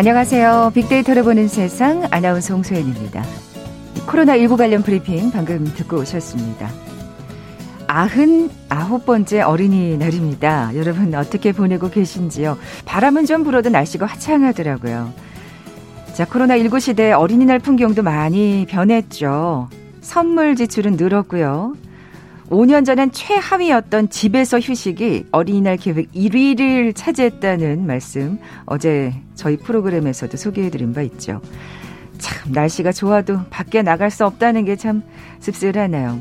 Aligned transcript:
안녕하세요. 0.00 0.72
빅데이터를 0.74 1.22
보는 1.24 1.46
세상 1.46 2.08
아나운서 2.10 2.54
홍소연입니다. 2.54 3.22
코로나19 4.06 4.56
관련 4.56 4.82
브리핑 4.82 5.30
방금 5.30 5.62
듣고 5.62 5.98
오셨습니다. 5.98 6.70
아흔 7.86 8.48
아홉 8.70 9.04
번째 9.04 9.42
어린이날입니다. 9.42 10.70
여러분 10.74 11.14
어떻게 11.14 11.52
보내고 11.52 11.90
계신지요? 11.90 12.56
바람은 12.86 13.26
좀 13.26 13.44
불어도 13.44 13.68
날씨가 13.68 14.06
화창하더라고요. 14.06 15.12
자, 16.14 16.24
코로나19 16.24 16.80
시대 16.80 17.12
어린이날 17.12 17.58
풍경도 17.58 18.02
많이 18.02 18.64
변했죠. 18.70 19.68
선물 20.00 20.56
지출은 20.56 20.92
늘었고요. 20.92 21.74
5년 22.50 22.84
전엔 22.84 23.12
최하위였던 23.12 24.10
집에서 24.10 24.58
휴식이 24.58 25.26
어린이날 25.30 25.76
계획 25.76 26.10
1위를 26.12 26.92
차지했다는 26.96 27.86
말씀 27.86 28.38
어제 28.66 29.14
저희 29.36 29.56
프로그램에서도 29.56 30.36
소개해드린 30.36 30.92
바 30.92 31.02
있죠. 31.02 31.40
참 32.18 32.52
날씨가 32.52 32.92
좋아도 32.92 33.38
밖에 33.50 33.82
나갈 33.82 34.10
수 34.10 34.26
없다는 34.26 34.64
게 34.64 34.76
참 34.76 35.02
씁쓸하네요. 35.38 36.20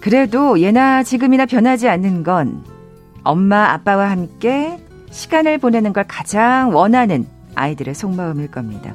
그래도 0.00 0.60
예나 0.60 1.02
지금이나 1.02 1.46
변하지 1.46 1.88
않는 1.88 2.22
건 2.22 2.64
엄마 3.22 3.72
아빠와 3.72 4.10
함께 4.10 4.78
시간을 5.10 5.58
보내는 5.58 5.92
걸 5.92 6.04
가장 6.08 6.74
원하는 6.74 7.26
아이들의 7.54 7.94
속마음일 7.94 8.50
겁니다. 8.50 8.94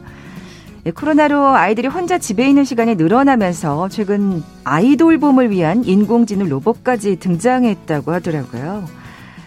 예, 0.90 0.92
코로나로 0.92 1.50
아이들이 1.50 1.88
혼자 1.88 2.18
집에 2.18 2.50
있는 2.50 2.64
시간이 2.64 2.96
늘어나면서 2.96 3.90
최근 3.90 4.42
아이돌봄을 4.64 5.52
위한 5.52 5.84
인공지능 5.86 6.50
로봇까지 6.50 7.18
등장했다고 7.18 8.12
하더라고요. 8.12 8.86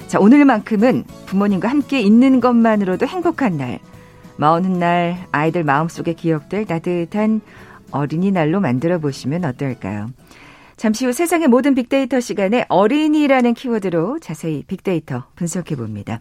자, 0.07 0.21
오늘만큼은 0.21 1.03
부모님과 1.27 1.69
함께 1.69 2.01
있는 2.01 2.39
것만으로도 2.39 3.07
행복한 3.07 3.57
날. 3.57 3.81
마흔 4.37 4.79
날 4.79 5.27
아이들 5.33 5.65
마음속에 5.65 6.13
기억될 6.13 6.65
따뜻한 6.65 7.41
어린이날로 7.91 8.61
만들어 8.61 9.01
보시면 9.01 9.45
어떨까요? 9.45 10.11
잠시 10.77 11.07
후 11.07 11.13
세상의 11.13 11.49
모든 11.49 11.75
빅데이터 11.75 12.21
시간에 12.21 12.67
어린이라는 12.69 13.55
키워드로 13.55 14.21
자세히 14.21 14.63
빅데이터 14.65 15.25
분석해 15.35 15.75
봅니다. 15.75 16.21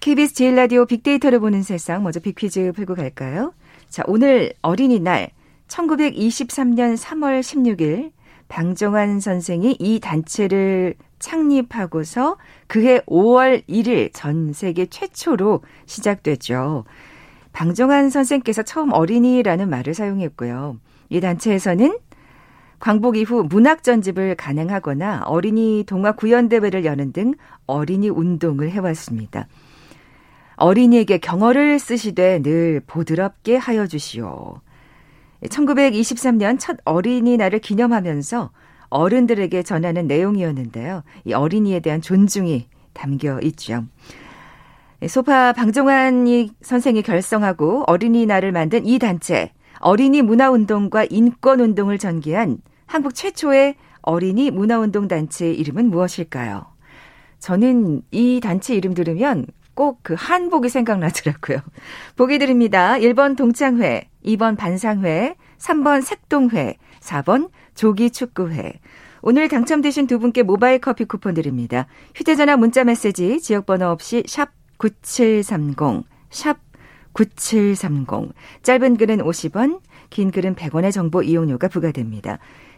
KBS 0.00 0.34
제일 0.34 0.56
라디오 0.56 0.86
빅데이터를 0.86 1.38
보는 1.38 1.62
세상 1.62 2.02
먼저 2.02 2.18
빅퀴즈 2.18 2.72
풀고 2.74 2.96
갈까요? 2.96 3.52
자, 3.92 4.02
오늘 4.06 4.54
어린이날 4.62 5.28
1923년 5.68 6.96
3월 6.96 7.40
16일 7.40 8.12
방정환 8.48 9.20
선생이 9.20 9.76
이 9.78 10.00
단체를 10.00 10.94
창립하고서 11.18 12.38
그해 12.68 13.00
5월 13.00 13.62
1일 13.68 14.08
전 14.14 14.54
세계 14.54 14.86
최초로 14.86 15.60
시작됐죠. 15.84 16.84
방정환 17.52 18.08
선생께서 18.08 18.62
처음 18.62 18.94
어린이라는 18.94 19.68
말을 19.68 19.92
사용했고요. 19.92 20.78
이 21.10 21.20
단체에서는 21.20 21.98
광복 22.80 23.18
이후 23.18 23.44
문학 23.46 23.82
전집을 23.82 24.36
가능하거나 24.36 25.24
어린이 25.26 25.84
동화 25.86 26.12
구연 26.12 26.48
대회를 26.48 26.86
여는 26.86 27.12
등 27.12 27.34
어린이 27.66 28.08
운동을 28.08 28.70
해왔습니다. 28.70 29.48
어린이에게 30.62 31.18
경어를 31.18 31.80
쓰시되 31.80 32.40
늘 32.40 32.80
보드럽게 32.86 33.56
하여 33.56 33.88
주시오. 33.88 34.60
1923년 35.42 36.56
첫 36.60 36.76
어린이날을 36.84 37.58
기념하면서 37.58 38.50
어른들에게 38.88 39.64
전하는 39.64 40.06
내용이었는데요. 40.06 41.02
이 41.24 41.32
어린이에 41.32 41.80
대한 41.80 42.00
존중이 42.00 42.68
담겨 42.92 43.40
있죠. 43.40 43.84
소파 45.08 45.52
방종환 45.52 46.48
선생이 46.60 47.02
결성하고 47.02 47.82
어린이날을 47.88 48.52
만든 48.52 48.86
이 48.86 49.00
단체 49.00 49.50
어린이 49.80 50.22
문화운동과 50.22 51.06
인권운동을 51.10 51.98
전개한 51.98 52.58
한국 52.86 53.16
최초의 53.16 53.74
어린이 54.02 54.52
문화운동 54.52 55.08
단체의 55.08 55.56
이름은 55.56 55.90
무엇일까요? 55.90 56.66
저는 57.40 58.02
이 58.12 58.38
단체 58.40 58.76
이름 58.76 58.94
들으면 58.94 59.46
꼭 59.74 60.02
그 60.02 60.14
한복이 60.18 60.68
생각나더라고요. 60.68 61.58
보기 62.16 62.38
드립니다. 62.38 62.94
1번 62.94 63.36
동창회, 63.36 64.08
2번 64.24 64.56
반상회, 64.56 65.36
3번 65.58 66.02
색동회, 66.02 66.76
4번 67.00 67.50
조기축구회. 67.74 68.80
오늘 69.22 69.48
당첨되신 69.48 70.08
두 70.08 70.18
분께 70.18 70.42
모바일 70.42 70.80
커피 70.80 71.04
쿠폰 71.04 71.34
드립니다. 71.34 71.86
휴대전화 72.14 72.56
문자 72.56 72.82
메시지 72.82 73.40
지역번호 73.40 73.86
없이 73.86 74.24
샵 74.26 74.50
9730, 74.78 76.04
샵 76.30 76.58
9730. 77.12 78.32
짧은 78.62 78.96
글은 78.96 79.18
50원, 79.18 79.80
긴 80.10 80.32
글은 80.32 80.56
100원의 80.56 80.90
정보 80.92 81.22
이용료가 81.22 81.68
부과됩니다. 81.68 82.38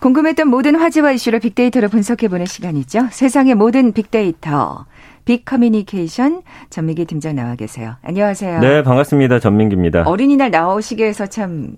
궁금했던 0.00 0.48
모든 0.48 0.76
화제와 0.76 1.12
이슈를 1.12 1.40
빅데이터로 1.40 1.88
분석해보는 1.88 2.46
시간이죠. 2.46 3.08
세상의 3.10 3.54
모든 3.54 3.92
빅데이터. 3.92 4.86
빅 5.26 5.44
커뮤니케이션 5.44 6.40
전민기 6.70 7.04
팀장 7.04 7.36
나와 7.36 7.54
계세요. 7.54 7.96
안녕하세요. 8.02 8.60
네, 8.60 8.82
반갑습니다. 8.82 9.38
전민기입니다. 9.38 10.04
어린이날 10.06 10.50
나오시게 10.50 11.04
해서 11.04 11.26
참 11.26 11.76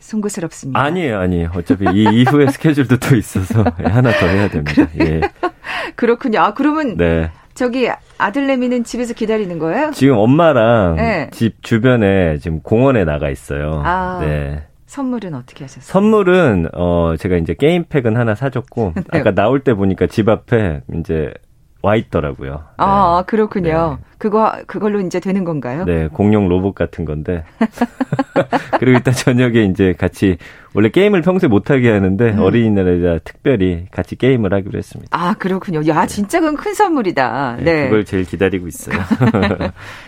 송구스럽습니다. 0.00 0.78
아니에요, 0.78 1.18
아니에요. 1.18 1.50
어차피 1.56 1.86
이 1.94 2.02
이후에 2.20 2.48
스케줄도 2.48 2.98
또 2.98 3.16
있어서 3.16 3.64
하나 3.82 4.10
더 4.12 4.26
해야 4.26 4.48
됩니다. 4.48 4.86
예. 5.00 5.22
그렇군요. 5.96 6.40
아, 6.40 6.52
그러면 6.52 6.96
네. 6.98 7.30
저기 7.54 7.88
아들내미는 8.18 8.84
집에서 8.84 9.14
기다리는 9.14 9.58
거예요? 9.58 9.92
지금 9.94 10.18
엄마랑 10.18 10.96
네. 10.96 11.30
집 11.32 11.62
주변에 11.62 12.36
지금 12.38 12.60
공원에 12.60 13.04
나가 13.04 13.30
있어요. 13.30 13.82
아. 13.84 14.18
네. 14.22 14.66
선물은 14.92 15.34
어떻게 15.34 15.64
하셨어요? 15.64 15.90
선물은 15.90 16.68
어 16.74 17.14
제가 17.18 17.36
이제 17.36 17.54
게임팩은 17.54 18.14
하나 18.14 18.34
사줬고 18.34 18.92
네. 19.10 19.20
아까 19.20 19.34
나올 19.34 19.60
때 19.60 19.72
보니까 19.72 20.06
집 20.06 20.28
앞에 20.28 20.82
이제 20.98 21.32
와 21.80 21.96
있더라고요. 21.96 22.62
아, 22.76 23.22
네. 23.22 23.26
그렇군요. 23.26 23.98
네. 23.98 24.04
그거 24.18 24.52
그걸로 24.66 25.00
이제 25.00 25.18
되는 25.18 25.44
건가요? 25.44 25.84
네, 25.84 26.08
공룡 26.08 26.46
로봇 26.48 26.74
같은 26.74 27.06
건데. 27.06 27.42
그리고 28.78 28.98
이따 28.98 29.12
저녁에 29.12 29.64
이제 29.64 29.94
같이 29.94 30.36
원래 30.74 30.90
게임을 30.90 31.22
평소에 31.22 31.48
못 31.48 31.70
하게 31.70 31.90
하는데 31.90 32.30
음. 32.30 32.38
어린이날에 32.38 33.18
특별히 33.24 33.86
같이 33.90 34.14
게임을 34.16 34.52
하기로 34.52 34.78
했습니다. 34.78 35.18
아, 35.18 35.34
그렇군요. 35.34 35.80
야, 35.88 36.06
진짜 36.06 36.38
그건 36.38 36.56
큰 36.56 36.74
선물이다. 36.74 37.56
네. 37.60 37.64
네. 37.64 37.84
그걸 37.84 38.04
제일 38.04 38.24
기다리고 38.24 38.68
있어요. 38.68 38.96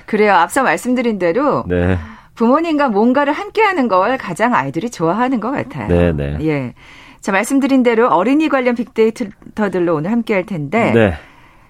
그래요. 0.07 0.35
앞서 0.35 0.63
말씀드린 0.63 1.19
대로 1.19 1.65
네. 1.67 1.99
부모님과 2.35 2.89
뭔가를 2.89 3.33
함께하는 3.33 3.89
걸 3.89 4.19
가장 4.19 4.55
아이들이 4.55 4.91
좋아하는 4.91 5.41
것 5.41 5.51
같아요. 5.51 5.89
네, 5.89 6.13
네. 6.13 6.37
예. 6.41 6.75
자 7.21 7.33
말씀드린 7.33 7.83
대로 7.83 8.09
어린이 8.09 8.49
관련 8.49 8.75
빅데이터들로 8.75 9.95
오늘 9.95 10.11
함께할 10.11 10.45
텐데. 10.45 10.93
네. 10.93 11.15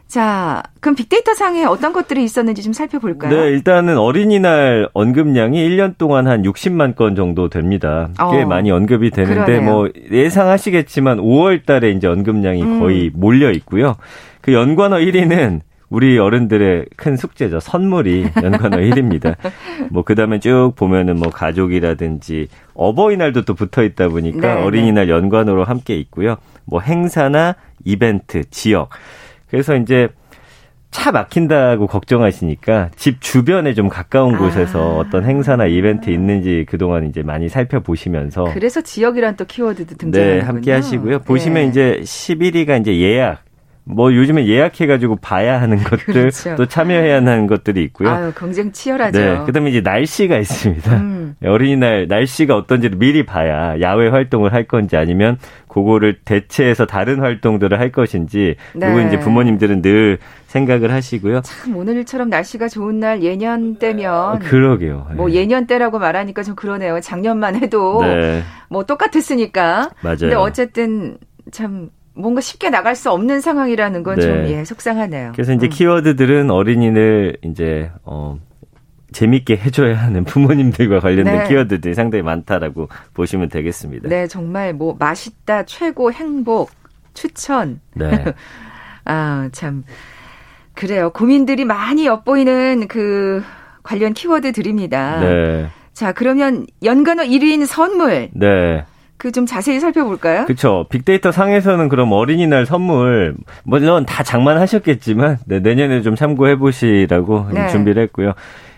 자, 0.06 0.62
그럼 0.80 0.94
빅데이터 0.94 1.34
상에 1.34 1.64
어떤 1.64 1.92
것들이 1.92 2.22
있었는지 2.22 2.62
좀 2.62 2.72
살펴볼까요? 2.72 3.34
네, 3.34 3.48
일단은 3.48 3.98
어린이날 3.98 4.88
언급량이 4.92 5.66
1년 5.68 5.96
동안 5.98 6.28
한 6.28 6.42
60만 6.42 6.94
건 6.94 7.16
정도 7.16 7.48
됩니다. 7.48 8.10
꽤 8.30 8.42
어, 8.42 8.46
많이 8.46 8.70
언급이 8.70 9.10
되는데 9.10 9.44
그러네요. 9.44 9.62
뭐 9.62 9.88
예상하시겠지만 10.12 11.18
5월 11.18 11.64
달에 11.64 11.90
이제 11.90 12.06
언급량이 12.06 12.62
음. 12.62 12.80
거의 12.80 13.10
몰려 13.14 13.50
있고요. 13.50 13.96
그 14.40 14.52
연관어 14.52 14.98
1위는 14.98 15.60
우리 15.94 16.18
어른들의 16.18 16.86
큰 16.96 17.16
숙제죠. 17.16 17.60
선물이 17.60 18.26
연관어 18.42 18.78
1위입니다. 18.78 19.36
뭐 19.90 20.02
그 20.04 20.14
다음에 20.14 20.38
쭉 20.38 20.72
보면은 20.76 21.16
뭐 21.16 21.30
가족이라든지 21.30 22.48
어버이날도 22.74 23.44
또 23.44 23.54
붙어 23.54 23.82
있다 23.84 24.08
보니까 24.08 24.40
네, 24.40 24.54
네. 24.54 24.62
어린이날 24.62 25.08
연관으로 25.08 25.64
함께 25.64 25.96
있고요. 25.96 26.36
뭐 26.64 26.80
행사나 26.80 27.56
이벤트, 27.84 28.42
지역. 28.50 28.90
그래서 29.48 29.76
이제 29.76 30.08
차 30.90 31.10
막힌다고 31.10 31.86
걱정하시니까 31.86 32.90
집 32.96 33.20
주변에 33.20 33.74
좀 33.74 33.88
가까운 33.88 34.34
아. 34.34 34.38
곳에서 34.38 34.96
어떤 34.96 35.24
행사나 35.24 35.66
이벤트 35.66 36.10
있는지 36.10 36.64
그동안 36.68 37.06
이제 37.08 37.22
많이 37.22 37.48
살펴보시면서 37.48 38.44
그래서 38.52 38.80
지역이란 38.80 39.36
또 39.36 39.44
키워드도 39.44 39.96
등장하는군요. 39.96 40.40
네, 40.40 40.46
함께 40.46 40.72
하시고요. 40.72 41.20
보시면 41.20 41.62
네. 41.62 41.68
이제 41.68 42.00
11위가 42.02 42.80
이제 42.80 42.96
예약 43.00 43.43
뭐 43.86 44.14
요즘에 44.14 44.46
예약해가지고 44.46 45.16
봐야 45.16 45.60
하는 45.60 45.76
것들 45.76 45.98
그렇죠. 46.14 46.56
또 46.56 46.66
참여해야 46.66 47.16
하는 47.16 47.46
것들이 47.46 47.82
있고요. 47.84 48.08
아유, 48.08 48.32
경쟁 48.34 48.72
치열하죠. 48.72 49.18
네. 49.18 49.38
그다음에 49.44 49.70
이제 49.70 49.80
날씨가 49.82 50.38
있습니다. 50.38 50.96
음. 50.96 51.36
어린이날 51.44 52.06
날씨가 52.08 52.56
어떤지를 52.56 52.96
미리 52.98 53.26
봐야 53.26 53.78
야외 53.80 54.08
활동을 54.08 54.54
할 54.54 54.64
건지 54.64 54.96
아니면 54.96 55.38
그거를 55.68 56.18
대체해서 56.24 56.86
다른 56.86 57.20
활동들을 57.20 57.78
할 57.78 57.92
것인지 57.92 58.56
네. 58.74 58.86
그리고 58.92 59.06
이제 59.06 59.18
부모님들은 59.18 59.82
늘 59.82 60.18
생각을 60.46 60.90
하시고요. 60.90 61.42
참 61.42 61.76
오늘처럼 61.76 62.30
날씨가 62.30 62.68
좋은 62.68 63.00
날 63.00 63.22
예년 63.22 63.74
때면 63.76 64.38
그러게요. 64.38 65.08
뭐 65.14 65.28
네. 65.28 65.34
예년 65.34 65.66
때라고 65.66 65.98
말하니까 65.98 66.42
좀 66.42 66.54
그러네요. 66.54 67.00
작년만 67.00 67.56
해도 67.56 68.00
네. 68.02 68.42
뭐 68.70 68.84
똑같았으니까. 68.84 69.90
맞아요. 70.00 70.16
근데 70.18 70.34
어쨌든 70.36 71.18
참 71.50 71.90
뭔가 72.14 72.40
쉽게 72.40 72.70
나갈 72.70 72.94
수 72.94 73.10
없는 73.10 73.40
상황이라는 73.40 74.02
건좀 74.02 74.44
네. 74.44 74.58
예, 74.58 74.64
속상하네요. 74.64 75.32
그래서 75.32 75.52
이제 75.52 75.66
음. 75.66 75.70
키워드들은 75.70 76.50
어린이를 76.50 77.38
이제 77.42 77.90
어 78.04 78.38
재밌게 79.12 79.56
해줘야 79.56 79.96
하는 79.96 80.24
부모님들과 80.24 81.00
관련된 81.00 81.38
네. 81.38 81.48
키워드들이 81.48 81.94
상당히 81.94 82.22
많다라고 82.22 82.88
보시면 83.14 83.48
되겠습니다. 83.48 84.08
네, 84.08 84.26
정말 84.26 84.74
뭐 84.74 84.96
맛있다, 84.98 85.64
최고, 85.64 86.12
행복, 86.12 86.70
추천. 87.14 87.80
네. 87.94 88.24
아, 89.04 89.48
참. 89.52 89.84
그래요. 90.74 91.10
고민들이 91.10 91.64
많이 91.64 92.06
엿보이는 92.06 92.88
그 92.88 93.42
관련 93.82 94.12
키워드들입니다. 94.12 95.20
네. 95.20 95.68
자, 95.92 96.12
그러면 96.12 96.66
연간어 96.82 97.22
1위인 97.22 97.66
선물. 97.66 98.30
네. 98.32 98.84
그 99.24 99.32
좀 99.32 99.46
자세히 99.46 99.80
살펴볼까요? 99.80 100.44
그렇죠. 100.44 100.84
빅데이터 100.90 101.32
상에서는 101.32 101.88
그럼 101.88 102.12
어린이날 102.12 102.66
선물 102.66 103.34
물론 103.64 104.04
다 104.04 104.22
장만하셨겠지만 104.22 105.38
네, 105.46 105.60
내년에 105.60 106.02
좀 106.02 106.14
참고해 106.14 106.56
보시라고 106.56 107.46
네. 107.52 107.68
준비를 107.68 108.02
했고요. 108.04 108.34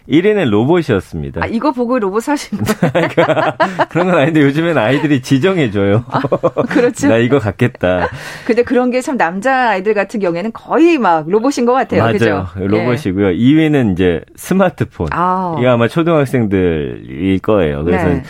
1위는 0.08 0.48
로봇이었습니다. 0.50 1.40
아, 1.42 1.46
이거 1.48 1.72
보고 1.72 1.98
로봇 1.98 2.22
사신 2.22 2.58
거예요? 2.58 3.02
그런 3.90 4.06
건 4.06 4.18
아닌데 4.20 4.40
요즘엔 4.40 4.78
아이들이 4.78 5.20
지정해줘요. 5.20 6.04
아, 6.08 6.20
그렇죠. 6.68 7.08
나 7.10 7.16
이거 7.16 7.40
갖겠다. 7.40 8.08
근데 8.46 8.62
그런 8.62 8.92
게 8.92 9.00
참 9.02 9.16
남자 9.16 9.70
아이들 9.70 9.94
같은 9.94 10.20
경우에는 10.20 10.52
거의 10.52 10.96
막 10.98 11.28
로봇인 11.28 11.66
것 11.66 11.72
같아요. 11.72 12.02
맞아요. 12.02 12.12
그죠? 12.12 12.46
로봇이고요. 12.54 13.32
예. 13.32 13.36
2위는 13.36 13.92
이제 13.94 14.20
스마트폰. 14.36 15.08
아. 15.10 15.56
이거 15.58 15.70
아마 15.70 15.88
초등학생들일 15.88 17.40
거예요. 17.40 17.82
그래서 17.84 18.06
네. 18.08 18.22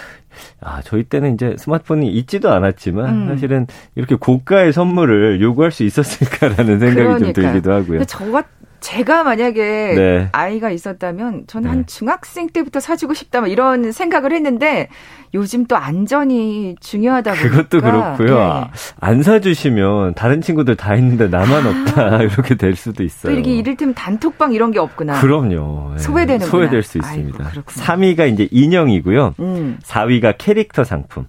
아, 0.61 0.81
저희 0.83 1.03
때는 1.05 1.35
이제 1.35 1.55
스마트폰이 1.59 2.09
있지도 2.13 2.53
않았지만 2.53 3.09
음. 3.09 3.29
사실은 3.29 3.67
이렇게 3.95 4.15
고가의 4.15 4.73
선물을 4.73 5.41
요구할 5.41 5.71
수 5.71 5.83
있었을까라는 5.85 6.79
생각이 6.79 6.95
그러니까요. 6.95 7.19
좀 7.19 7.33
들기도 7.33 7.73
하고요. 7.73 8.05
저 8.05 8.31
같, 8.31 8.47
제가 8.87 9.25
만약에 9.25 9.95
네. 9.97 10.29
아이가 10.31 10.71
있었다면 10.71 11.49
저는 11.49 11.65
네. 11.65 11.69
한 11.71 11.87
중학생 11.87 12.49
때부터 12.49 12.79
사주고 12.79 13.15
싶다 13.15 13.41
뭐 13.41 13.49
이런 13.49 13.91
생각을 13.91 14.33
했는데 14.33 14.89
요즘 15.35 15.67
또 15.67 15.77
안전이 15.77 16.77
중요하다 16.79 17.33
보니까 17.33 17.49
그것도 17.49 17.81
그렇고요. 17.81 18.39
네. 18.39 18.71
안 19.01 19.25
사주시면 19.25 20.15
다른 20.15 20.41
친구들 20.41 20.77
다 20.77 20.95
있는데 20.95 21.27
나만 21.27 21.67
아. 21.67 21.71
없다 21.71 22.23
이렇게 22.31 22.55
될 22.55 22.77
수도 22.77 23.03
있어요. 23.03 23.33
또 23.35 23.39
이게 23.41 23.57
이를테면 23.57 23.93
단톡방 23.93 24.53
이런 24.53 24.71
게 24.71 24.79
없구나. 24.79 25.21
그럼요. 25.21 25.95
네. 25.97 25.99
소외되는 25.99 26.47
소외될 26.47 26.85
수 26.85 26.99
있습니다. 26.99 27.45
아이고, 27.45 27.63
3위가 27.63 28.33
이제 28.33 28.47
인형이고요. 28.53 29.35
음. 29.41 29.79
4위가 29.83 30.37
캐릭터 30.39 30.85
상품. 30.85 31.27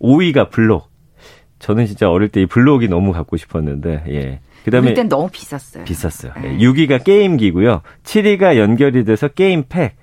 5위가 0.00 0.48
블록. 0.50 0.88
저는 1.58 1.86
진짜 1.86 2.10
어릴 2.10 2.28
때 2.28 2.42
이 2.42 2.46
블록이 2.46 2.88
너무 2.88 3.12
갖고 3.12 3.36
싶었는데 3.36 4.04
예. 4.08 4.40
그다음에 4.64 4.88
그땐 4.90 5.08
너무 5.08 5.28
비쌌어요. 5.32 5.84
비쌌어요. 5.84 6.32
네. 6.42 6.58
6위가 6.58 7.04
게임기고요. 7.04 7.82
7위가 8.04 8.56
연결이 8.58 9.04
돼서 9.04 9.28
게임팩. 9.28 9.94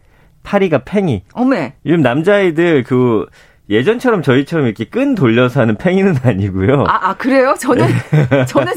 8위가 0.43 0.83
팽이. 0.85 1.23
어메. 1.33 1.73
요즘 1.85 2.01
남자아이들 2.01 2.83
그 2.83 3.25
예전처럼 3.69 4.21
저희처럼 4.23 4.65
이렇게 4.65 4.83
끈 4.85 5.15
돌려서 5.15 5.61
하는 5.61 5.75
팽이는 5.77 6.15
아니고요. 6.23 6.83
아, 6.87 7.09
아 7.09 7.13
그래요? 7.15 7.55
저는 7.59 7.87
네. 7.87 8.45
저는 8.45 8.73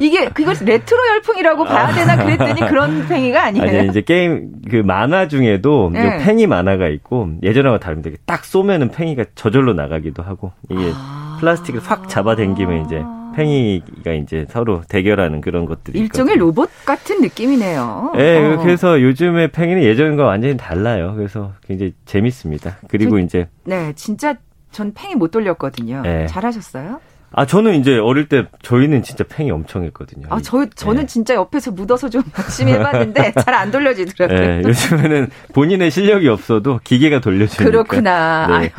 이게 0.00 0.28
그걸 0.30 0.54
레트로 0.64 0.98
열풍이라고 1.14 1.64
봐야 1.64 1.92
되나 1.94 2.16
그랬더니 2.16 2.60
그런 2.68 3.06
팽이가 3.08 3.44
아니에요. 3.44 3.80
아니 3.80 3.88
이제 3.88 4.00
게임 4.02 4.50
그 4.68 4.76
만화 4.76 5.28
중에도 5.28 5.90
네. 5.92 6.18
팽이 6.18 6.46
만화가 6.48 6.88
있고 6.88 7.30
예전하고 7.42 7.78
다른데 7.78 8.14
딱 8.26 8.44
쏘면은 8.44 8.90
팽이가 8.90 9.24
저절로 9.36 9.74
나가기도 9.74 10.22
하고 10.24 10.52
이게 10.68 10.90
아. 10.94 11.29
플라스틱을 11.40 11.80
확 11.82 12.08
잡아당기면 12.08 12.86
이제 12.86 13.02
팽이가 13.36 14.12
이제 14.12 14.44
서로 14.50 14.82
대결하는 14.88 15.40
그런 15.40 15.64
것들이 15.66 15.98
일종의 15.98 16.34
있거든요. 16.34 16.46
로봇 16.46 16.70
같은 16.84 17.20
느낌이네요. 17.20 18.12
네, 18.16 18.54
어. 18.54 18.58
그래서 18.62 19.00
요즘의 19.00 19.48
팽이는 19.52 19.82
예전과 19.82 20.24
완전히 20.24 20.56
달라요. 20.56 21.14
그래서 21.16 21.52
굉장히 21.66 21.94
재밌습니다. 22.06 22.78
그리고 22.88 23.12
저, 23.18 23.24
이제 23.24 23.48
네, 23.64 23.92
진짜 23.94 24.34
전 24.72 24.92
팽이 24.94 25.14
못 25.14 25.30
돌렸거든요. 25.30 26.02
네. 26.02 26.26
잘하셨어요? 26.26 27.00
아, 27.32 27.46
저는 27.46 27.76
이제 27.76 27.96
어릴 27.96 28.28
때 28.28 28.46
저희는 28.62 29.04
진짜 29.04 29.22
팽이 29.22 29.52
엄청 29.52 29.84
했거든요. 29.84 30.26
아, 30.30 30.40
저, 30.42 30.66
저는 30.68 31.02
네. 31.02 31.06
진짜 31.06 31.34
옆에서 31.36 31.70
묻어서 31.70 32.08
좀 32.10 32.22
열심히 32.36 32.72
해봤는데 32.72 33.32
잘 33.44 33.54
안 33.54 33.70
돌려지더라고요. 33.70 34.38
네, 34.38 34.62
요즘에는 34.68 35.28
본인의 35.54 35.92
실력이 35.92 36.26
없어도 36.28 36.80
기계가 36.82 37.20
돌려주니까. 37.20 37.64
그렇구나. 37.64 38.58
네. 38.58 38.72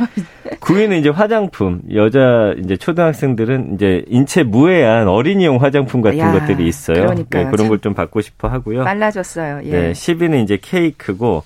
9위는 0.62 1.00
이제 1.00 1.10
화장품. 1.10 1.81
여자 1.94 2.54
이제 2.63 2.78
초등학생들은 2.78 3.74
이제 3.75 4.04
인체 4.08 4.44
무해한 4.44 5.08
어린이용 5.08 5.58
화장품 5.62 6.02
같은 6.02 6.19
야, 6.19 6.31
것들이 6.31 6.68
있어요. 6.68 7.02
그러니까 7.08 7.44
네, 7.44 7.50
그런 7.50 7.68
걸 7.68 7.80
좀 7.81 7.94
받고 7.96 8.22
싶어 8.22 8.48
하고요. 8.48 8.84
빨라졌어요. 8.84 9.62
예. 9.66 9.69
네, 9.72 9.92
10위는 9.92 10.44
이제 10.44 10.60
케이크고 10.62 11.44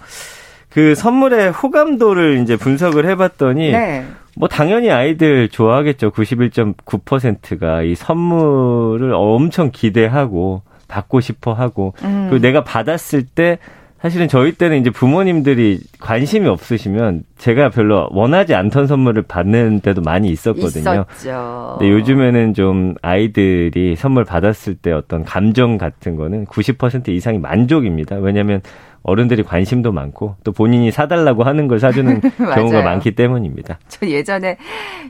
그 0.70 0.94
선물의 0.96 1.52
호감도를 1.52 2.40
이제 2.42 2.58
분석을 2.58 3.06
해봤더니 3.06 3.72
네. 3.72 4.06
뭐 4.36 4.50
당연히 4.50 4.92
아이들 4.92 5.48
좋아하겠죠. 5.48 6.12
91.9%가 6.12 7.84
이 7.84 7.96
선물을 7.96 9.14
엄청 9.14 9.72
기대하고 9.72 10.62
받고 10.90 11.22
싶어 11.22 11.54
하고 11.54 11.94
음. 12.04 12.28
그리고 12.30 12.42
내가 12.46 12.66
받았을 12.66 13.24
때 13.24 13.60
사실은 14.06 14.28
저희 14.28 14.52
때는 14.52 14.82
이제 14.82 14.92
부모님들이 14.92 15.80
관심이 16.00 16.48
없으시면 16.48 17.24
제가 17.40 17.70
별로 17.70 18.08
원하지 18.12 18.54
않던 18.54 18.86
선물을 18.86 19.24
받는 19.24 19.80
때도 19.80 20.04
많이 20.04 20.30
있었거든요. 20.30 21.06
있었죠. 21.18 21.78
근데 21.80 21.92
요즘에는 21.92 22.54
좀 22.54 22.94
아이들이 23.02 23.96
선물 23.96 24.24
받았을 24.24 24.76
때 24.76 24.92
어떤 24.92 25.24
감정 25.24 25.80
같은 25.80 26.18
거는 26.18 26.46
90% 26.46 27.10
이상이 27.10 27.40
만족입니다. 27.40 28.18
왜냐하면 28.18 28.62
어른들이 29.02 29.42
관심도 29.42 29.92
많고 29.92 30.36
또 30.44 30.52
본인이 30.52 30.92
사달라고 30.92 31.44
하는 31.44 31.68
걸 31.68 31.80
사주는 31.80 32.22
경우가 32.38 32.84
많기 32.84 33.16
때문입니다. 33.16 33.80
저 33.88 34.06
예전에 34.06 34.58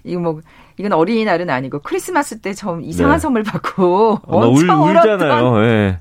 이거 0.05 0.21
뭐 0.21 0.39
이건 0.77 0.93
어린이날은 0.93 1.49
아니고 1.49 1.79
크리스마스 1.79 2.39
때 2.39 2.53
좀 2.53 2.81
이상한 2.81 3.17
네. 3.17 3.19
선물 3.19 3.43
받고 3.43 4.21
어, 4.23 4.45
엄청 4.45 4.83
울, 4.83 4.91
울었던 4.91 5.61
네. 5.67 5.99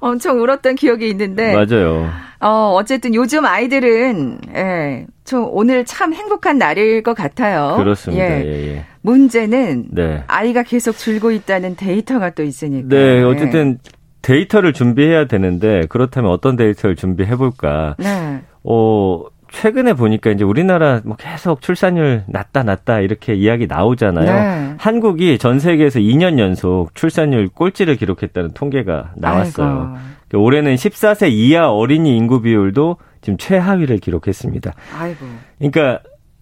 엄청 0.00 0.40
울었던 0.40 0.74
기억이 0.74 1.08
있는데 1.10 1.54
맞아요. 1.54 2.08
어 2.40 2.72
어쨌든 2.74 3.14
요즘 3.14 3.44
아이들은 3.44 4.38
예, 4.54 5.06
좀 5.24 5.46
오늘 5.50 5.84
참 5.84 6.14
행복한 6.14 6.58
날일 6.58 7.02
것 7.02 7.14
같아요. 7.14 7.74
그렇습니다. 7.76 8.24
예. 8.24 8.44
예, 8.44 8.74
예. 8.76 8.84
문제는 9.02 9.86
네. 9.90 10.24
아이가 10.26 10.62
계속 10.62 10.96
줄고 10.96 11.30
있다는 11.30 11.76
데이터가 11.76 12.30
또 12.30 12.42
있으니까. 12.42 12.88
네, 12.88 13.22
어쨌든 13.22 13.78
예. 13.84 13.90
데이터를 14.22 14.72
준비해야 14.72 15.26
되는데 15.26 15.82
그렇다면 15.88 16.30
어떤 16.30 16.56
데이터를 16.56 16.96
준비해 16.96 17.36
볼까? 17.36 17.94
네. 17.98 18.40
어 18.64 19.24
최근에 19.52 19.94
보니까 19.94 20.30
이제 20.30 20.44
우리나라 20.44 21.00
뭐 21.04 21.16
계속 21.16 21.60
출산율 21.60 22.24
낮다 22.26 22.62
낮다 22.62 23.00
이렇게 23.00 23.34
이야기 23.34 23.66
나오잖아요. 23.66 24.26
네. 24.26 24.74
한국이 24.78 25.38
전 25.38 25.58
세계에서 25.58 25.98
2년 26.00 26.38
연속 26.38 26.94
출산율 26.94 27.48
꼴찌를 27.48 27.96
기록했다는 27.96 28.52
통계가 28.54 29.12
나왔어요. 29.16 29.96
아이고. 29.96 30.44
올해는 30.44 30.74
14세 30.76 31.30
이하 31.30 31.70
어린이 31.70 32.16
인구 32.16 32.40
비율도 32.40 32.96
지금 33.20 33.36
최하위를 33.36 33.98
기록했습니다. 33.98 34.72
아이고. 34.98 35.26
그러니까 35.58 36.00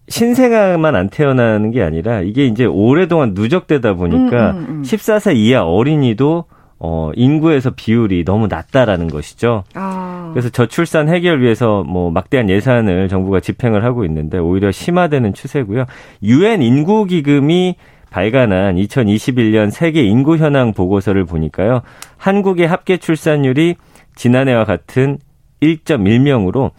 신생아만 0.09 0.95
안 0.95 1.09
태어나는 1.09 1.71
게 1.71 1.83
아니라 1.83 2.21
이게 2.21 2.47
이제 2.47 2.65
오랫동안 2.65 3.33
누적되다 3.35 3.95
보니까 3.95 4.53
음, 4.53 4.57
음, 4.57 4.67
음. 4.69 4.83
14세 4.83 5.37
이하 5.37 5.65
어린이도 5.65 6.45
어, 6.81 7.11
인구에서 7.17 7.71
비율이 7.71 8.25
너무 8.25 8.47
낮다라는 8.47 9.09
것이죠. 9.09 9.65
아. 9.75 10.31
그래서 10.33 10.49
저출산 10.49 11.09
해결 11.09 11.43
위해서 11.43 11.83
뭐 11.83 12.11
막대한 12.11 12.49
예산을 12.49 13.09
정부가 13.09 13.41
집행을 13.41 13.85
하고 13.85 14.05
있는데 14.05 14.39
오히려 14.39 14.71
심화되는 14.71 15.35
추세고요. 15.35 15.87
유엔 16.23 16.63
인구 16.63 17.05
기금이 17.05 17.77
발간한 18.11 18.77
2021년 18.77 19.71
세계 19.71 20.03
인구 20.03 20.37
현황 20.37 20.73
보고서를 20.73 21.25
보니까요. 21.25 21.83
한국의 22.17 22.67
합계 22.67 22.97
출산율이 22.97 23.77
지난해와 24.15 24.65
같은 24.65 25.19
1.1명으로 25.63 26.71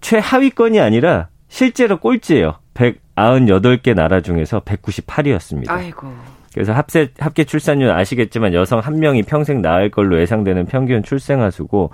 최하위권이 0.00 0.80
아니라 0.80 1.28
실제로 1.48 1.98
꼴찌예요. 1.98 2.56
198개 2.74 3.94
나라 3.94 4.20
중에서 4.20 4.60
198위였습니다. 4.60 5.70
아이고. 5.70 6.12
그래서 6.54 6.72
합세, 6.72 7.10
합계 7.18 7.44
출산율 7.44 7.90
아시겠지만 7.90 8.54
여성 8.54 8.80
한 8.80 8.98
명이 8.98 9.22
평생 9.24 9.62
낳을 9.62 9.90
걸로 9.90 10.20
예상되는 10.20 10.66
평균 10.66 11.02
출생아 11.02 11.50
수고 11.50 11.90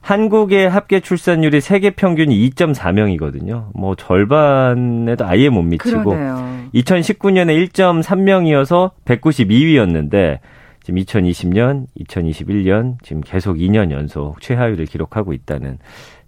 한국의 0.00 0.68
합계 0.68 1.00
출산율이 1.00 1.60
세계 1.60 1.90
평균이 1.90 2.50
2.4명이거든요. 2.50 3.66
뭐 3.74 3.94
절반에도 3.94 5.24
아예 5.24 5.48
못 5.48 5.62
미치고 5.62 6.02
그러네요. 6.04 6.68
2019년에 6.74 7.68
1.3명이어서 7.68 8.90
192위였는데 9.04 10.40
지금 10.82 11.00
2020년, 11.00 11.86
2021년 12.00 12.96
지금 13.02 13.22
계속 13.22 13.56
2년 13.58 13.92
연속 13.92 14.40
최하위를 14.40 14.86
기록하고 14.86 15.32
있다는 15.32 15.78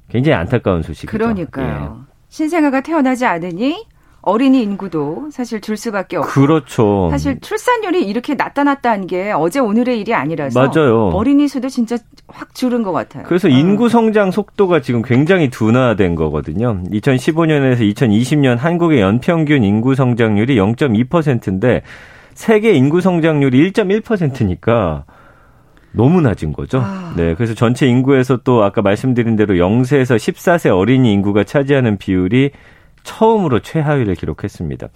굉장히 0.08 0.36
안타까운 0.36 0.82
소식이죠. 0.82 1.10
그러니까요. 1.10 1.98
예. 1.98 2.14
신생아가 2.28 2.80
태어나지 2.80 3.26
않으니 3.26 3.84
어린이 4.24 4.62
인구도 4.62 5.28
사실 5.30 5.60
줄 5.60 5.76
수밖에 5.76 6.16
없고 6.16 6.30
그렇죠. 6.30 7.08
사실 7.10 7.38
출산율이 7.40 8.04
이렇게 8.04 8.34
나타났다는 8.34 9.06
게 9.06 9.32
어제 9.32 9.60
오늘의 9.60 10.00
일이 10.00 10.14
아니라서 10.14 10.58
맞아요. 10.60 11.08
어린이 11.08 11.46
수도 11.46 11.68
진짜 11.68 11.96
확 12.28 12.54
줄은 12.54 12.82
것 12.82 12.92
같아요. 12.92 13.24
그래서 13.26 13.48
어. 13.48 13.50
인구 13.50 13.88
성장 13.88 14.30
속도가 14.30 14.80
지금 14.80 15.02
굉장히 15.02 15.50
둔화된 15.50 16.14
거거든요. 16.14 16.82
2015년에서 16.90 17.80
2020년 17.94 18.56
한국의 18.56 19.00
연평균 19.00 19.62
인구 19.62 19.94
성장률이 19.94 20.56
0.2%인데 20.56 21.82
세계 22.32 22.72
인구 22.72 23.00
성장률이 23.00 23.72
1.1%니까 23.72 25.04
너무 25.92 26.20
낮은 26.20 26.52
거죠. 26.52 26.80
아. 26.82 27.12
네. 27.16 27.34
그래서 27.34 27.54
전체 27.54 27.86
인구에서 27.86 28.38
또 28.38 28.64
아까 28.64 28.82
말씀드린 28.82 29.36
대로 29.36 29.54
0세에서 29.54 30.16
14세 30.16 30.76
어린이 30.76 31.12
인구가 31.12 31.44
차지하는 31.44 31.98
비율이 31.98 32.50
처음으로 33.04 33.60
최하위를 33.60 34.16
기록했습니다. 34.16 34.88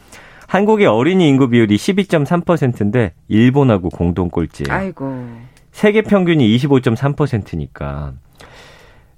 한국의 0.49 0.87
어린이 0.87 1.29
인구 1.29 1.49
비율이 1.49 1.77
12.3%인데 1.77 3.13
일본하고 3.29 3.91
공동 3.91 4.31
꼴찌예요. 4.31 4.77
아이고. 4.77 5.29
세계 5.71 6.03
평균이 6.03 6.57
25.3%니까. 6.57 8.15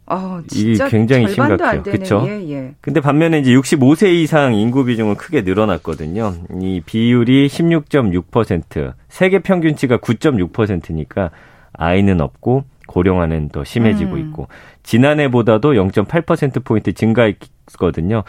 어, 0.07 0.41
이 0.53 0.77
굉장히 0.91 1.29
심각해요. 1.29 1.85
그렇죠? 1.85 2.25
예, 2.27 2.51
예. 2.51 2.75
근데 2.81 3.01
반면에 3.01 3.39
이제 3.39 3.53
65세 3.53 4.13
이상 4.13 4.55
인구 4.55 4.85
비중은 4.85 5.15
크게 5.15 5.43
늘어났거든요. 5.43 6.35
이 6.61 6.83
비율이 6.85 7.47
16.6%, 7.47 8.93
세계 9.09 9.39
평균치가 9.39 9.99
9.6%니까 9.99 11.31
아이는 11.73 12.21
없고 12.21 12.65
고령화는 12.89 13.51
더 13.51 13.63
심해지고 13.63 14.15
음. 14.15 14.19
있고 14.19 14.49
지난해보다도 14.83 15.75
0.8% 15.75 16.65
포인트 16.65 16.93
증가했거든요. 16.93 18.25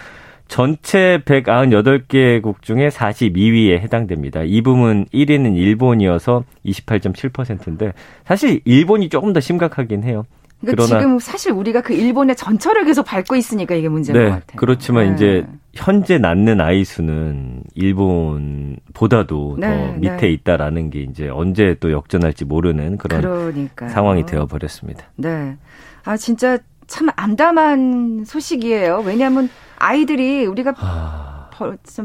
전체 0.51 1.22
198개국 1.24 2.62
중에 2.62 2.89
42위에 2.89 3.79
해당됩니다. 3.79 4.43
이 4.43 4.62
부분 4.62 5.05
1위는 5.13 5.55
일본이어서 5.55 6.43
28.7%인데 6.65 7.93
사실 8.25 8.60
일본이 8.65 9.08
조금 9.08 9.31
더 9.31 9.39
심각하긴 9.39 10.03
해요. 10.03 10.25
그러니까 10.60 10.84
그러나 10.84 11.00
지금 11.00 11.20
사실 11.20 11.53
우리가 11.53 11.79
그 11.79 11.93
일본의 11.93 12.36
전철을 12.36 12.84
계속 12.84 13.05
밟고 13.05 13.38
있으니까 13.38 13.75
이게 13.75 13.88
문제인 13.88 14.20
네, 14.20 14.25
것 14.25 14.31
같아요. 14.31 14.58
그렇지만 14.58 15.08
네. 15.08 15.13
이제 15.13 15.48
현재 15.74 16.17
낳는 16.17 16.60
아이 16.60 16.84
수는 16.84 17.63
일본보다도 17.74 19.55
네, 19.58 19.67
더 19.67 20.00
밑에 20.00 20.17
네. 20.17 20.31
있다라는 20.34 20.89
게 20.89 21.00
이제 21.03 21.29
언제 21.29 21.77
또 21.79 21.93
역전할지 21.93 22.43
모르는 22.43 22.98
그런 22.98 23.22
그러니까요. 23.22 23.89
상황이 23.89 24.25
되어 24.25 24.48
버렸습니다. 24.48 25.05
네. 25.15 25.55
아 26.03 26.17
진짜 26.17 26.58
참 26.91 27.07
암담한 27.15 28.25
소식이에요. 28.25 29.01
왜냐하면 29.05 29.50
아이들이 29.79 30.45
우리가 30.45 30.74
아... 30.77 31.50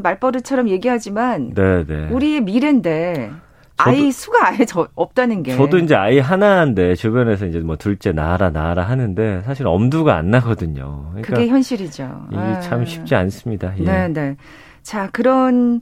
말버릇처럼 0.01 0.69
얘기하지만 0.69 1.53
네네. 1.53 1.85
네. 1.85 2.07
우리의 2.09 2.39
미래인데 2.39 3.31
아이 3.75 4.11
수가 4.13 4.47
아예 4.47 4.63
저, 4.63 4.87
없다는 4.95 5.43
게. 5.43 5.57
저도 5.57 5.79
이제 5.79 5.93
아이 5.93 6.19
하나인데 6.19 6.95
주변에서 6.95 7.47
이제 7.47 7.59
뭐 7.59 7.75
둘째 7.75 8.13
낳아라 8.13 8.49
낳아라 8.49 8.83
하는데 8.83 9.41
사실 9.45 9.67
엄두가 9.67 10.15
안 10.15 10.31
나거든요. 10.31 11.07
그러니까 11.09 11.33
그게 11.33 11.47
현실이죠. 11.49 12.27
이게 12.31 12.39
아. 12.39 12.59
참 12.61 12.85
쉽지 12.85 13.13
않습니다. 13.13 13.77
예. 13.79 13.83
네, 13.83 14.07
네. 14.07 14.37
자 14.83 15.09
그런 15.11 15.81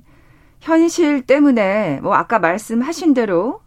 현실 0.61 1.21
때문에 1.21 1.99
뭐 2.01 2.15
아까 2.15 2.39
말씀하신 2.39 3.13
대로 3.13 3.59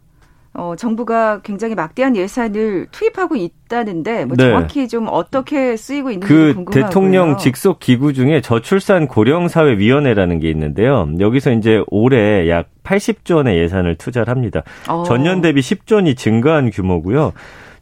어, 0.59 0.75
정부가 0.75 1.41
굉장히 1.43 1.77
막대한 1.77 2.17
예산을 2.17 2.89
투입하고 2.91 3.37
있다는데 3.37 4.25
뭐 4.25 4.37
네. 4.37 4.51
정확히 4.51 4.89
좀 4.89 5.07
어떻게 5.09 5.77
쓰이고 5.77 6.11
있는지 6.11 6.27
그 6.27 6.53
궁금하고요. 6.53 6.85
대통령 6.85 7.37
직속 7.37 7.79
기구 7.79 8.13
중에 8.13 8.41
저출산 8.41 9.07
고령사회 9.07 9.79
위원회라는 9.79 10.41
게 10.41 10.51
있는데요. 10.51 11.09
여기서 11.21 11.53
이제 11.53 11.85
올해 11.87 12.51
약 12.51 12.67
80조 12.83 13.37
원의 13.37 13.57
예산을 13.57 13.95
투자를 13.99 14.33
합니다. 14.33 14.65
어. 14.89 15.05
전년 15.05 15.43
대비 15.43 15.61
10조 15.61 15.95
원이 15.95 16.17
증가한 16.17 16.71
규모고요. 16.73 17.35